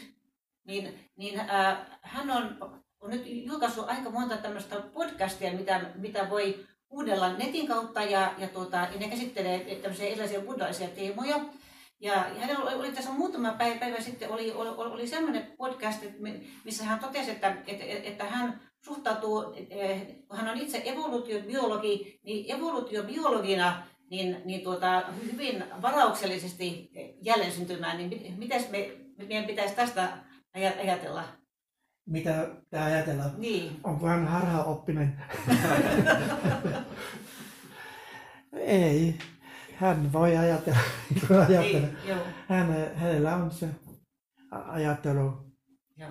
niin, 0.64 1.11
niin 1.16 1.41
äh, 1.41 1.78
hän 2.03 2.30
on, 2.30 2.57
on 3.01 3.11
nyt 3.11 3.22
julkaissut 3.26 3.89
aika 3.89 4.11
monta 4.11 4.37
tämmöistä 4.37 4.76
podcastia, 4.76 5.53
mitä, 5.53 5.91
mitä 5.95 6.30
voi 6.30 6.66
kuunnella 6.93 7.32
netin 7.32 7.66
kautta 7.66 8.03
ja, 8.03 8.34
ja, 8.38 8.49
tuota, 8.49 8.76
ja 8.76 8.99
ne 9.01 9.09
käsittelee 9.09 9.74
tämmöisiä 9.74 10.07
erilaisia 10.07 10.40
buddhaisia 10.40 10.88
teemoja. 10.88 11.40
Ja 12.01 12.14
hänellä 12.14 12.64
oli, 12.64 12.74
oli 12.74 12.93
tässä 12.93 13.11
muutama 13.11 13.53
päivä, 13.53 13.80
päivä 13.80 14.01
sitten 14.01 14.30
oli, 14.30 14.53
oli, 14.53 14.68
oli 14.68 15.07
sellainen 15.07 15.53
podcast, 15.59 16.05
missä 16.64 16.84
hän 16.84 16.99
totesi, 16.99 17.30
että, 17.30 17.57
että, 17.66 17.84
että 17.84 18.24
hän 18.24 18.61
suhtautuu, 18.84 19.55
eh, 19.70 20.07
kun 20.28 20.36
hän 20.38 20.49
on 20.49 20.59
itse 20.59 20.82
evoluutiobiologi, 20.84 22.20
niin 22.22 22.55
evoluutiobiologina 22.57 23.86
niin, 24.11 24.43
niin 24.45 24.61
tuota, 24.61 25.03
hyvin 25.32 25.64
varauksellisesti 25.82 26.90
jälleen 27.22 27.53
syntymään, 27.53 27.97
niin 27.99 28.38
miten 28.38 28.64
me, 28.70 28.93
meidän 29.16 29.45
pitäisi 29.45 29.74
tästä 29.74 30.18
ajatella. 30.55 31.41
Mitä 32.07 32.49
tämä 32.71 32.85
ajatella? 32.85 33.25
Niin. 33.37 33.81
Onko 33.85 34.07
hän 34.07 34.27
harhaoppinen? 34.29 35.23
Ei. 38.53 39.19
Hän 39.77 40.13
voi 40.13 40.37
ajatella. 40.37 40.79
ajatella. 41.49 41.63
Ei, 41.63 41.89
Hän, 42.49 42.67
hänellä 42.95 43.37
on 43.37 43.51
se 43.51 43.69
ajattelu. 44.51 45.53
Joo. 45.97 46.11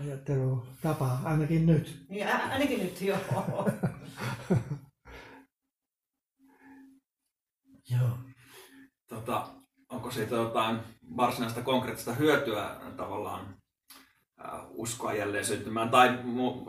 Ajattelutapa, 0.00 1.18
ainakin 1.24 1.66
nyt. 1.66 2.06
Niin, 2.08 2.26
ainakin 2.28 2.78
nyt, 2.78 3.00
joo. 3.00 3.18
joo. 7.90 8.18
Tota, 9.08 9.46
onko 9.88 10.10
siitä 10.10 10.34
jotain 10.34 10.80
varsinaista 11.16 11.62
konkreettista 11.62 12.14
hyötyä 12.14 12.76
tavallaan 12.96 13.56
uskoa 14.70 15.14
jälleen 15.14 15.44
syntymään 15.44 15.90
tai, 15.90 16.18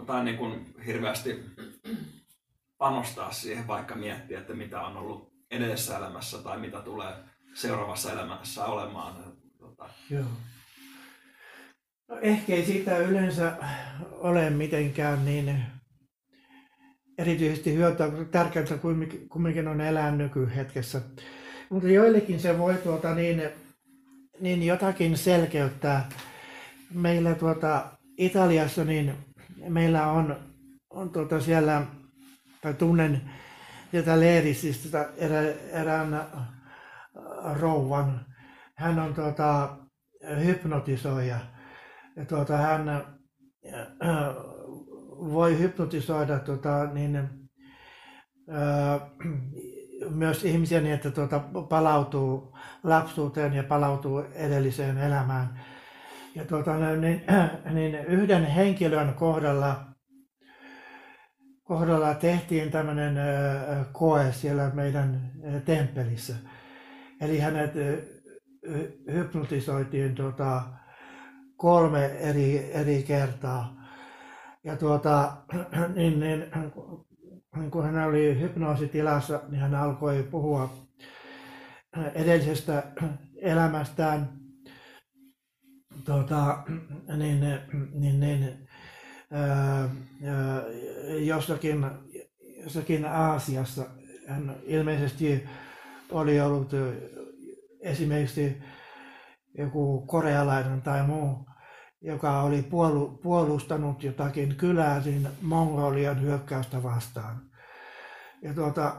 tai 0.06 0.24
niin 0.24 0.38
kuin 0.38 0.76
hirveästi 0.86 1.44
panostaa 2.78 3.32
siihen, 3.32 3.68
vaikka 3.68 3.96
miettiä, 3.96 4.40
että 4.40 4.54
mitä 4.54 4.82
on 4.82 4.98
ollut 4.98 5.34
edellisessä 5.52 5.98
elämässä 5.98 6.38
tai 6.38 6.60
mitä 6.60 6.82
tulee 6.82 7.14
seuraavassa 7.54 8.12
elämässä 8.12 8.66
olemaan. 8.66 9.14
Tota. 9.60 9.90
Joo. 10.10 10.26
No 12.08 12.20
ehkä 12.22 12.54
ei 12.54 12.66
siitä 12.66 12.98
yleensä 12.98 13.58
ole 14.12 14.50
mitenkään 14.50 15.26
niin 15.26 15.62
erityisesti 17.18 17.74
hyötyä, 17.74 18.12
tärkeintä 18.32 18.78
kumminkin 19.30 19.68
on 19.68 19.82
elää 19.82 20.12
nykyhetkessä. 20.12 21.02
Mutta 21.70 21.88
joillekin 21.88 22.40
se 22.40 22.58
voi 22.58 22.74
tuota 22.74 23.16
niin, 23.16 23.44
niin 24.40 24.64
jotakin 24.64 25.18
selkeyttää. 25.18 26.10
Meillä 26.94 27.36
tuota 27.36 27.86
Italiassa 28.18 28.84
niin 28.84 29.14
meillä 29.70 30.08
on, 30.08 30.36
on 30.90 31.10
tuota 31.10 31.42
siellä, 31.42 31.82
tai 32.62 32.74
tunnen 32.74 33.22
sieltä 33.92 34.20
leirisistä 34.20 35.10
erä, 35.18 35.42
erään 35.72 36.14
äh, 36.14 36.24
rouvan. 37.60 38.26
Hän 38.76 39.00
on 39.00 39.14
tuota, 39.14 39.78
hypnotisoija. 40.46 41.40
Ja 42.16 42.26
tuota, 42.26 42.58
hän 42.58 42.90
äh, 42.90 43.04
voi 45.20 45.60
hypnotisoida 45.60 46.40
tuota, 46.40 46.86
niin, 46.94 47.30
myös 50.10 50.46
ihmisiä 50.46 50.82
niin, 50.82 50.94
että 50.96 51.12
tuota, 51.12 51.40
palautuu 51.70 52.58
lapsuuteen 52.84 53.54
ja 53.54 53.64
palautuu 53.64 54.20
edelliseen 54.20 54.98
elämään. 54.98 55.60
Ja 56.36 56.46
tuota, 56.46 56.78
niin, 56.96 57.22
niin 57.74 57.96
yhden 57.96 58.46
henkilön 58.46 59.14
kohdalla, 59.14 59.86
kohdalla 61.64 62.14
tehtiin 62.14 62.72
tämmöinen 62.72 63.16
koe 63.92 64.32
siellä 64.32 64.72
meidän 64.74 65.32
temppelissä. 65.66 66.36
Eli 67.22 67.40
hänet 67.40 67.72
hypnotisoitiin 69.12 70.16
tuota, 70.16 70.64
kolme 71.58 72.06
eri, 72.06 72.72
eri 72.74 73.04
kertaa. 73.04 73.76
Ja 74.64 74.78
tuota, 74.78 75.38
niin, 75.96 76.20
niin, 76.20 76.46
niin 77.56 77.72
kun 77.72 77.84
hän 77.84 78.08
oli 78.08 78.40
hypnoositilassa, 78.40 79.42
niin 79.50 79.62
hän 79.62 79.76
alkoi 79.76 80.24
puhua 80.32 80.74
edellisestä 82.14 82.84
elämästään 83.42 84.45
tuota, 86.06 86.64
niin, 87.18 87.40
niin, 87.94 88.20
niin, 88.20 88.68
ää, 89.32 89.90
jossakin, 91.20 91.86
jossakin 92.64 93.06
Aasiassa. 93.06 93.86
Hän 94.28 94.56
ilmeisesti 94.64 95.46
oli 96.12 96.42
ollut 96.42 96.72
esimerkiksi 97.82 98.58
joku 99.58 100.06
korealainen 100.08 100.82
tai 100.82 101.08
muu, 101.08 101.46
joka 102.02 102.42
oli 102.42 102.70
puolustanut 103.24 104.04
jotakin 104.04 104.56
kylää 104.56 105.02
niin 105.06 105.28
Mongolian 105.42 106.22
hyökkäystä 106.22 106.84
vastaan. 106.84 107.42
Ja 108.42 108.54
tuota, 108.54 108.96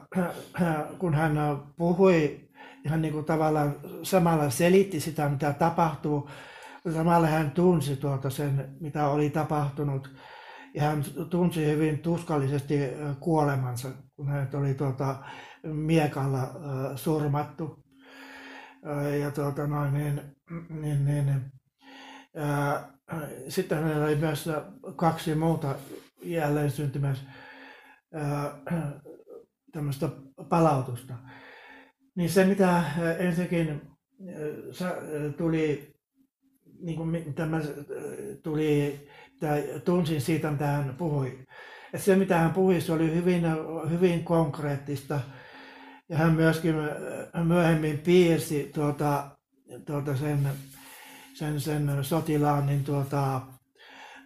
kun 0.98 1.14
hän 1.14 1.36
puhui, 1.76 2.40
hän 2.86 3.02
niin 3.02 3.14
kuin 3.14 3.24
tavallaan 3.24 3.76
samalla 4.02 4.50
selitti 4.50 5.00
sitä, 5.00 5.28
mitä 5.28 5.52
tapahtuu, 5.52 6.30
samalla 6.94 7.26
hän 7.26 7.50
tunsi 7.50 7.96
tuota 7.96 8.30
sen, 8.30 8.76
mitä 8.80 9.08
oli 9.08 9.30
tapahtunut. 9.30 10.16
Ja 10.74 10.82
hän 10.82 11.04
tunsi 11.30 11.66
hyvin 11.66 11.98
tuskallisesti 11.98 12.78
kuolemansa, 13.20 13.88
kun 14.16 14.28
hän 14.28 14.48
oli 14.54 14.74
tuota 14.74 15.16
miekalla 15.62 16.50
surmattu. 16.96 17.84
Ja 19.20 19.30
tuota 19.30 19.66
noin, 19.66 19.94
niin, 19.94 20.20
niin, 20.70 21.04
niin, 21.04 21.26
niin 21.26 21.40
sitten 23.48 23.78
hänellä 23.78 24.04
oli 24.04 24.16
myös 24.16 24.48
kaksi 24.96 25.34
muuta 25.34 25.74
jälleen 26.22 26.70
syntymässä 26.70 27.24
tämmöistä 29.72 30.08
palautusta. 30.48 31.14
Niin 32.14 32.30
se, 32.30 32.44
mitä 32.44 32.84
ensinnäkin 33.18 33.80
tuli, 35.36 35.95
niin 36.80 36.96
kuin 36.96 37.34
tämä 37.34 37.60
tuli, 38.42 39.00
tai 39.40 39.64
tunsin 39.84 40.20
siitä, 40.20 40.50
mitä 40.50 40.66
hän 40.66 40.94
puhui. 40.98 41.38
että 41.94 42.04
se, 42.04 42.16
mitä 42.16 42.38
hän 42.38 42.50
puhui, 42.50 42.80
se 42.80 42.92
oli 42.92 43.14
hyvin, 43.14 43.42
hyvin 43.90 44.24
konkreettista. 44.24 45.20
Ja 46.08 46.16
hän 46.16 46.32
myöskin 46.32 46.74
myöhemmin 47.44 47.98
piirsi 47.98 48.70
tuota, 48.74 49.30
tuota 49.86 50.16
sen 50.16 50.48
sen, 51.36 51.60
sen 51.60 52.04
sotilaan 52.04 52.66
niin 52.66 52.84
tuota, 52.84 53.40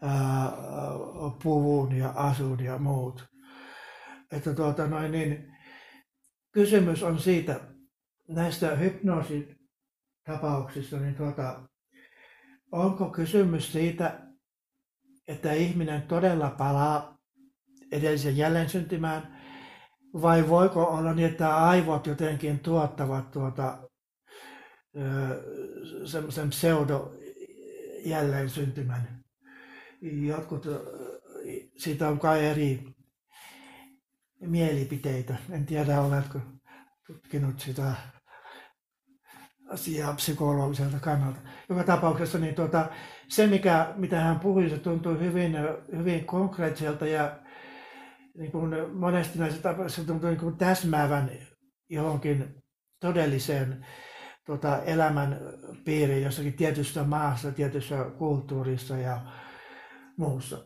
ää, 0.02 0.52
puvun 1.42 1.92
ja 1.92 2.12
asun 2.16 2.64
ja 2.64 2.78
muut. 2.78 3.26
Että 4.32 4.54
tuota, 4.54 4.86
noin, 4.86 5.12
niin, 5.12 5.52
kysymys 6.52 7.02
on 7.02 7.18
siitä, 7.18 7.60
näistä 8.28 8.76
hypnoositapauksista, 8.76 10.96
niin 10.96 11.14
tuota, 11.14 11.68
onko 12.72 13.10
kysymys 13.10 13.72
siitä, 13.72 14.20
että 15.28 15.52
ihminen 15.52 16.02
todella 16.02 16.50
palaa 16.50 17.18
edellisen 17.92 18.36
jälleen 18.36 18.70
syntymään, 18.70 19.40
vai 20.14 20.48
voiko 20.48 20.84
olla 20.84 21.14
niin, 21.14 21.28
että 21.28 21.56
aivot 21.56 22.06
jotenkin 22.06 22.58
tuottavat 22.58 23.30
tuota 23.30 23.88
semmoisen 26.04 26.50
pseudo 26.50 27.12
jälleen 28.04 28.50
syntymän. 28.50 29.24
Jotkut, 30.02 30.66
siitä 31.76 32.08
on 32.08 32.18
kai 32.18 32.46
eri 32.46 32.84
mielipiteitä. 34.40 35.36
En 35.50 35.66
tiedä, 35.66 36.00
oletko 36.00 36.40
tutkinut 37.06 37.60
sitä 37.60 37.94
asiaa 39.70 40.14
psykologiselta 40.14 40.98
kannalta. 41.00 41.38
Joka 41.68 41.84
tapauksessa 41.84 42.38
niin 42.38 42.54
tuota, 42.54 42.88
se, 43.28 43.46
mikä, 43.46 43.94
mitä 43.96 44.20
hän 44.20 44.40
puhui, 44.40 44.70
se 44.70 44.78
tuntui 44.78 45.18
hyvin, 45.18 45.56
hyvin 45.96 46.24
konkreettiselta 46.24 47.06
ja 47.06 47.38
niin 48.38 48.52
kuin 48.52 48.90
monesti 48.92 49.38
näissä 49.38 49.62
tapauksissa 49.62 50.06
tuntui 50.06 50.30
niin 50.30 50.40
kuin 50.40 50.56
täsmäävän 50.56 51.30
johonkin 51.88 52.54
todelliseen 53.00 53.86
tota, 54.46 54.82
elämän 54.82 55.40
piiri 55.84 56.22
jossakin 56.22 56.52
tietyssä 56.52 57.04
maassa, 57.04 57.52
tietyssä 57.52 58.04
kulttuurissa 58.18 58.96
ja 58.96 59.20
muussa. 60.16 60.58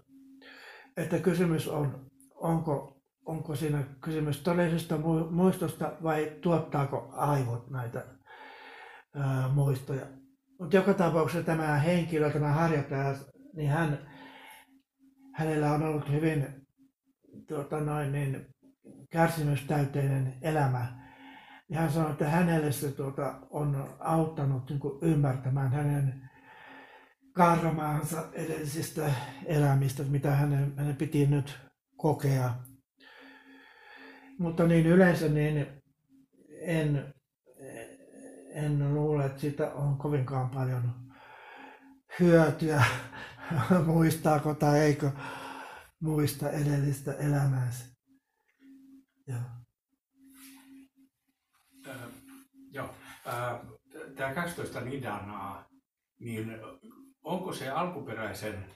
Että 0.96 1.18
kysymys 1.18 1.68
on, 1.68 2.10
onko, 2.34 3.00
onko 3.26 3.56
siinä 3.56 3.84
kysymys 4.00 4.40
todellisesta 4.40 4.98
muistosta 5.30 5.92
vai 6.02 6.32
tuottaako 6.40 7.08
aivot 7.12 7.70
näitä 7.70 8.13
muistoja. 9.54 10.06
Mutta 10.60 10.76
joka 10.76 10.94
tapauksessa 10.94 11.46
tämä 11.46 11.76
henkilö, 11.76 12.30
tämä 12.30 12.52
harjoittaja, 12.52 13.14
niin 13.56 13.70
hän, 13.70 13.98
hänellä 15.32 15.72
on 15.72 15.82
ollut 15.82 16.10
hyvin 16.10 16.46
tuota 17.48 17.80
noin, 17.80 18.12
niin, 18.12 18.46
kärsimystäyteinen 19.10 20.34
elämä 20.42 21.04
ja 21.70 21.80
hän 21.80 21.92
sanoi, 21.92 22.10
että 22.10 22.28
hänelle 22.28 22.72
se 22.72 22.92
tuota, 22.92 23.38
on 23.50 23.96
auttanut 23.98 24.70
niin 24.70 24.80
kuin 24.80 24.98
ymmärtämään 25.02 25.72
hänen 25.72 26.30
karmaansa 27.32 28.24
edellisistä 28.32 29.10
elämistä, 29.46 30.02
mitä 30.02 30.30
hänen, 30.30 30.74
hänen 30.76 30.96
piti 30.96 31.26
nyt 31.26 31.58
kokea. 31.96 32.54
Mutta 34.38 34.66
niin 34.66 34.86
yleensä 34.86 35.28
niin 35.28 35.66
en, 36.60 37.13
en 38.54 38.94
luule, 38.94 39.26
että 39.26 39.40
siitä 39.40 39.72
on 39.72 39.98
kovinkaan 39.98 40.50
paljon 40.50 40.94
hyötyä, 42.20 42.84
muistaako 43.86 44.54
tai 44.54 44.80
eikö 44.80 45.10
muista 46.00 46.50
edellistä 46.50 47.12
elämäänsä. 47.12 47.84
Joo. 49.26 49.40
tämä 54.16 54.34
12 54.34 54.80
nidanaa, 54.80 55.68
niin 56.20 56.58
onko 57.22 57.52
se 57.52 57.70
alkuperäisen 57.70 58.66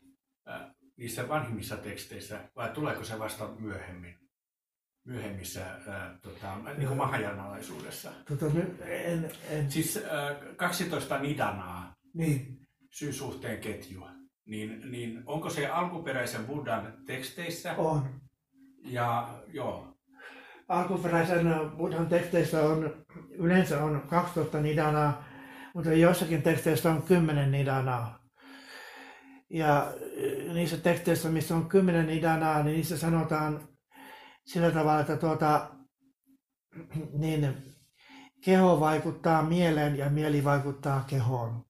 niissä 0.96 1.28
vanhimmissa 1.28 1.76
teksteissä 1.76 2.50
vai 2.56 2.70
tuleeko 2.70 3.04
se 3.04 3.18
vasta 3.18 3.48
myöhemmin? 3.58 4.27
Myöhemmissä 5.08 5.60
ää, 5.88 6.18
tota, 6.22 6.56
niin 6.76 6.86
kuin 6.86 6.96
mahajanalaisuudessa. 6.96 8.10
Tota, 8.28 8.46
en, 8.84 9.30
en... 9.50 9.70
Siis 9.70 9.96
ää, 10.10 10.34
12 10.56 11.18
nidanaa, 11.18 11.94
niin. 12.14 12.58
syysuhteen 12.90 13.58
ketjua, 13.58 14.10
niin, 14.46 14.90
niin 14.90 15.22
onko 15.26 15.50
se 15.50 15.66
alkuperäisen 15.66 16.46
Buddhan 16.46 16.92
teksteissä? 17.06 17.74
On. 17.74 18.20
Ja 18.84 19.28
joo, 19.52 19.98
alkuperäisen 20.68 21.46
Buddhan 21.76 22.06
teksteissä 22.06 22.62
on, 22.62 23.04
yleensä 23.30 23.84
on 23.84 24.02
12 24.06 24.60
nidanaa, 24.60 25.24
mutta 25.74 25.92
jossakin 25.92 26.42
teksteissä 26.42 26.90
on 26.90 27.02
10 27.02 27.50
nidanaa. 27.50 28.18
Ja 29.50 29.92
niissä 30.52 30.76
teksteissä, 30.76 31.28
missä 31.28 31.56
on 31.56 31.68
10 31.68 32.06
nidanaa, 32.06 32.62
niin 32.62 32.76
niissä 32.76 32.98
sanotaan 32.98 33.68
sillä 34.52 34.70
tavalla, 34.70 35.00
että 35.00 35.16
tuota, 35.16 35.70
niin 37.22 37.56
keho 38.44 38.80
vaikuttaa 38.80 39.42
mieleen 39.42 39.98
ja 39.98 40.10
mieli 40.10 40.44
vaikuttaa 40.44 41.04
kehoon. 41.10 41.64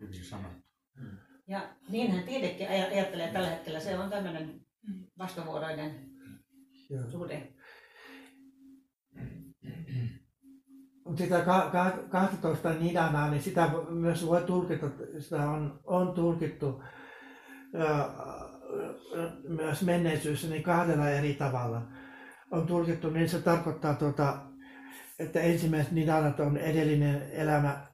Hyvin 0.00 0.24
sanottu. 0.24 0.68
Ja 1.48 1.74
niinhän 1.88 2.24
tiedekin 2.24 2.68
ajattelee 2.68 3.32
tällä 3.32 3.48
hetkellä. 3.48 3.80
Se 3.80 3.98
on 3.98 4.10
tämmöinen 4.10 4.60
vastavuoroinen 5.18 6.10
Joo. 6.90 7.10
suhde. 7.10 7.52
Mutta 11.04 11.22
sitä 11.22 11.44
12 12.10 12.72
nidanaa, 12.72 13.30
niin 13.30 13.42
sitä 13.42 13.70
myös 13.88 14.26
voi 14.26 14.42
tulkita, 14.42 14.86
sitä 15.18 15.50
on, 15.50 15.80
on 15.84 16.14
tulkittu 16.14 16.82
myös 19.48 19.82
menneisyys 19.82 20.50
niin 20.50 20.62
kahdella 20.62 21.10
eri 21.10 21.34
tavalla. 21.34 21.82
On 22.50 22.66
tulkittu 22.66 23.10
niin, 23.10 23.28
se 23.28 23.42
tarkoittaa, 23.42 23.94
tuota, 23.94 24.38
että 25.18 25.40
ensimmäiset 25.40 25.92
nidanat 25.92 26.40
on 26.40 26.56
edellinen 26.56 27.22
elämä, 27.32 27.86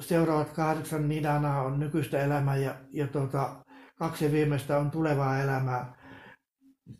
seuraavat 0.00 0.50
kahdeksan 0.50 1.08
nidanaa 1.08 1.62
on 1.62 1.80
nykyistä 1.80 2.18
elämää 2.18 2.56
ja, 2.56 2.74
ja 2.92 3.06
tuota, 3.06 3.64
kaksi 3.96 4.32
viimeistä 4.32 4.78
on 4.78 4.90
tulevaa 4.90 5.42
elämää. 5.42 6.00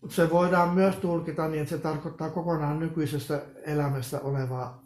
Se 0.09 0.31
voidaan 0.31 0.75
myös 0.75 0.97
tulkita 0.97 1.49
niin, 1.49 1.63
että 1.63 1.77
se 1.77 1.83
tarkoittaa 1.83 2.31
kokonaan 2.31 2.79
nykyisessä 2.79 3.43
elämässä 3.67 4.21
olevaa 4.21 4.83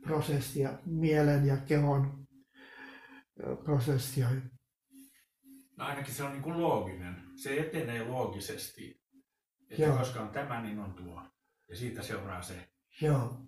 prosessia, 0.00 0.70
mielen 0.86 1.46
ja 1.46 1.56
kehon 1.56 2.26
prosessia. 3.64 4.28
No 5.76 5.84
ainakin 5.84 6.14
se 6.14 6.22
on 6.24 6.32
niin 6.32 6.42
kuin 6.42 6.62
looginen. 6.62 7.22
Se 7.34 7.60
etenee 7.60 8.04
loogisesti. 8.04 9.00
Että 9.70 9.82
Joo. 9.82 9.96
koska 9.96 10.20
on 10.20 10.28
tämä, 10.28 10.62
niin 10.62 10.78
on 10.78 10.94
tuo. 10.94 11.22
Ja 11.68 11.76
siitä 11.76 12.02
seuraa 12.02 12.42
se. 12.42 12.68
Joo. 13.00 13.40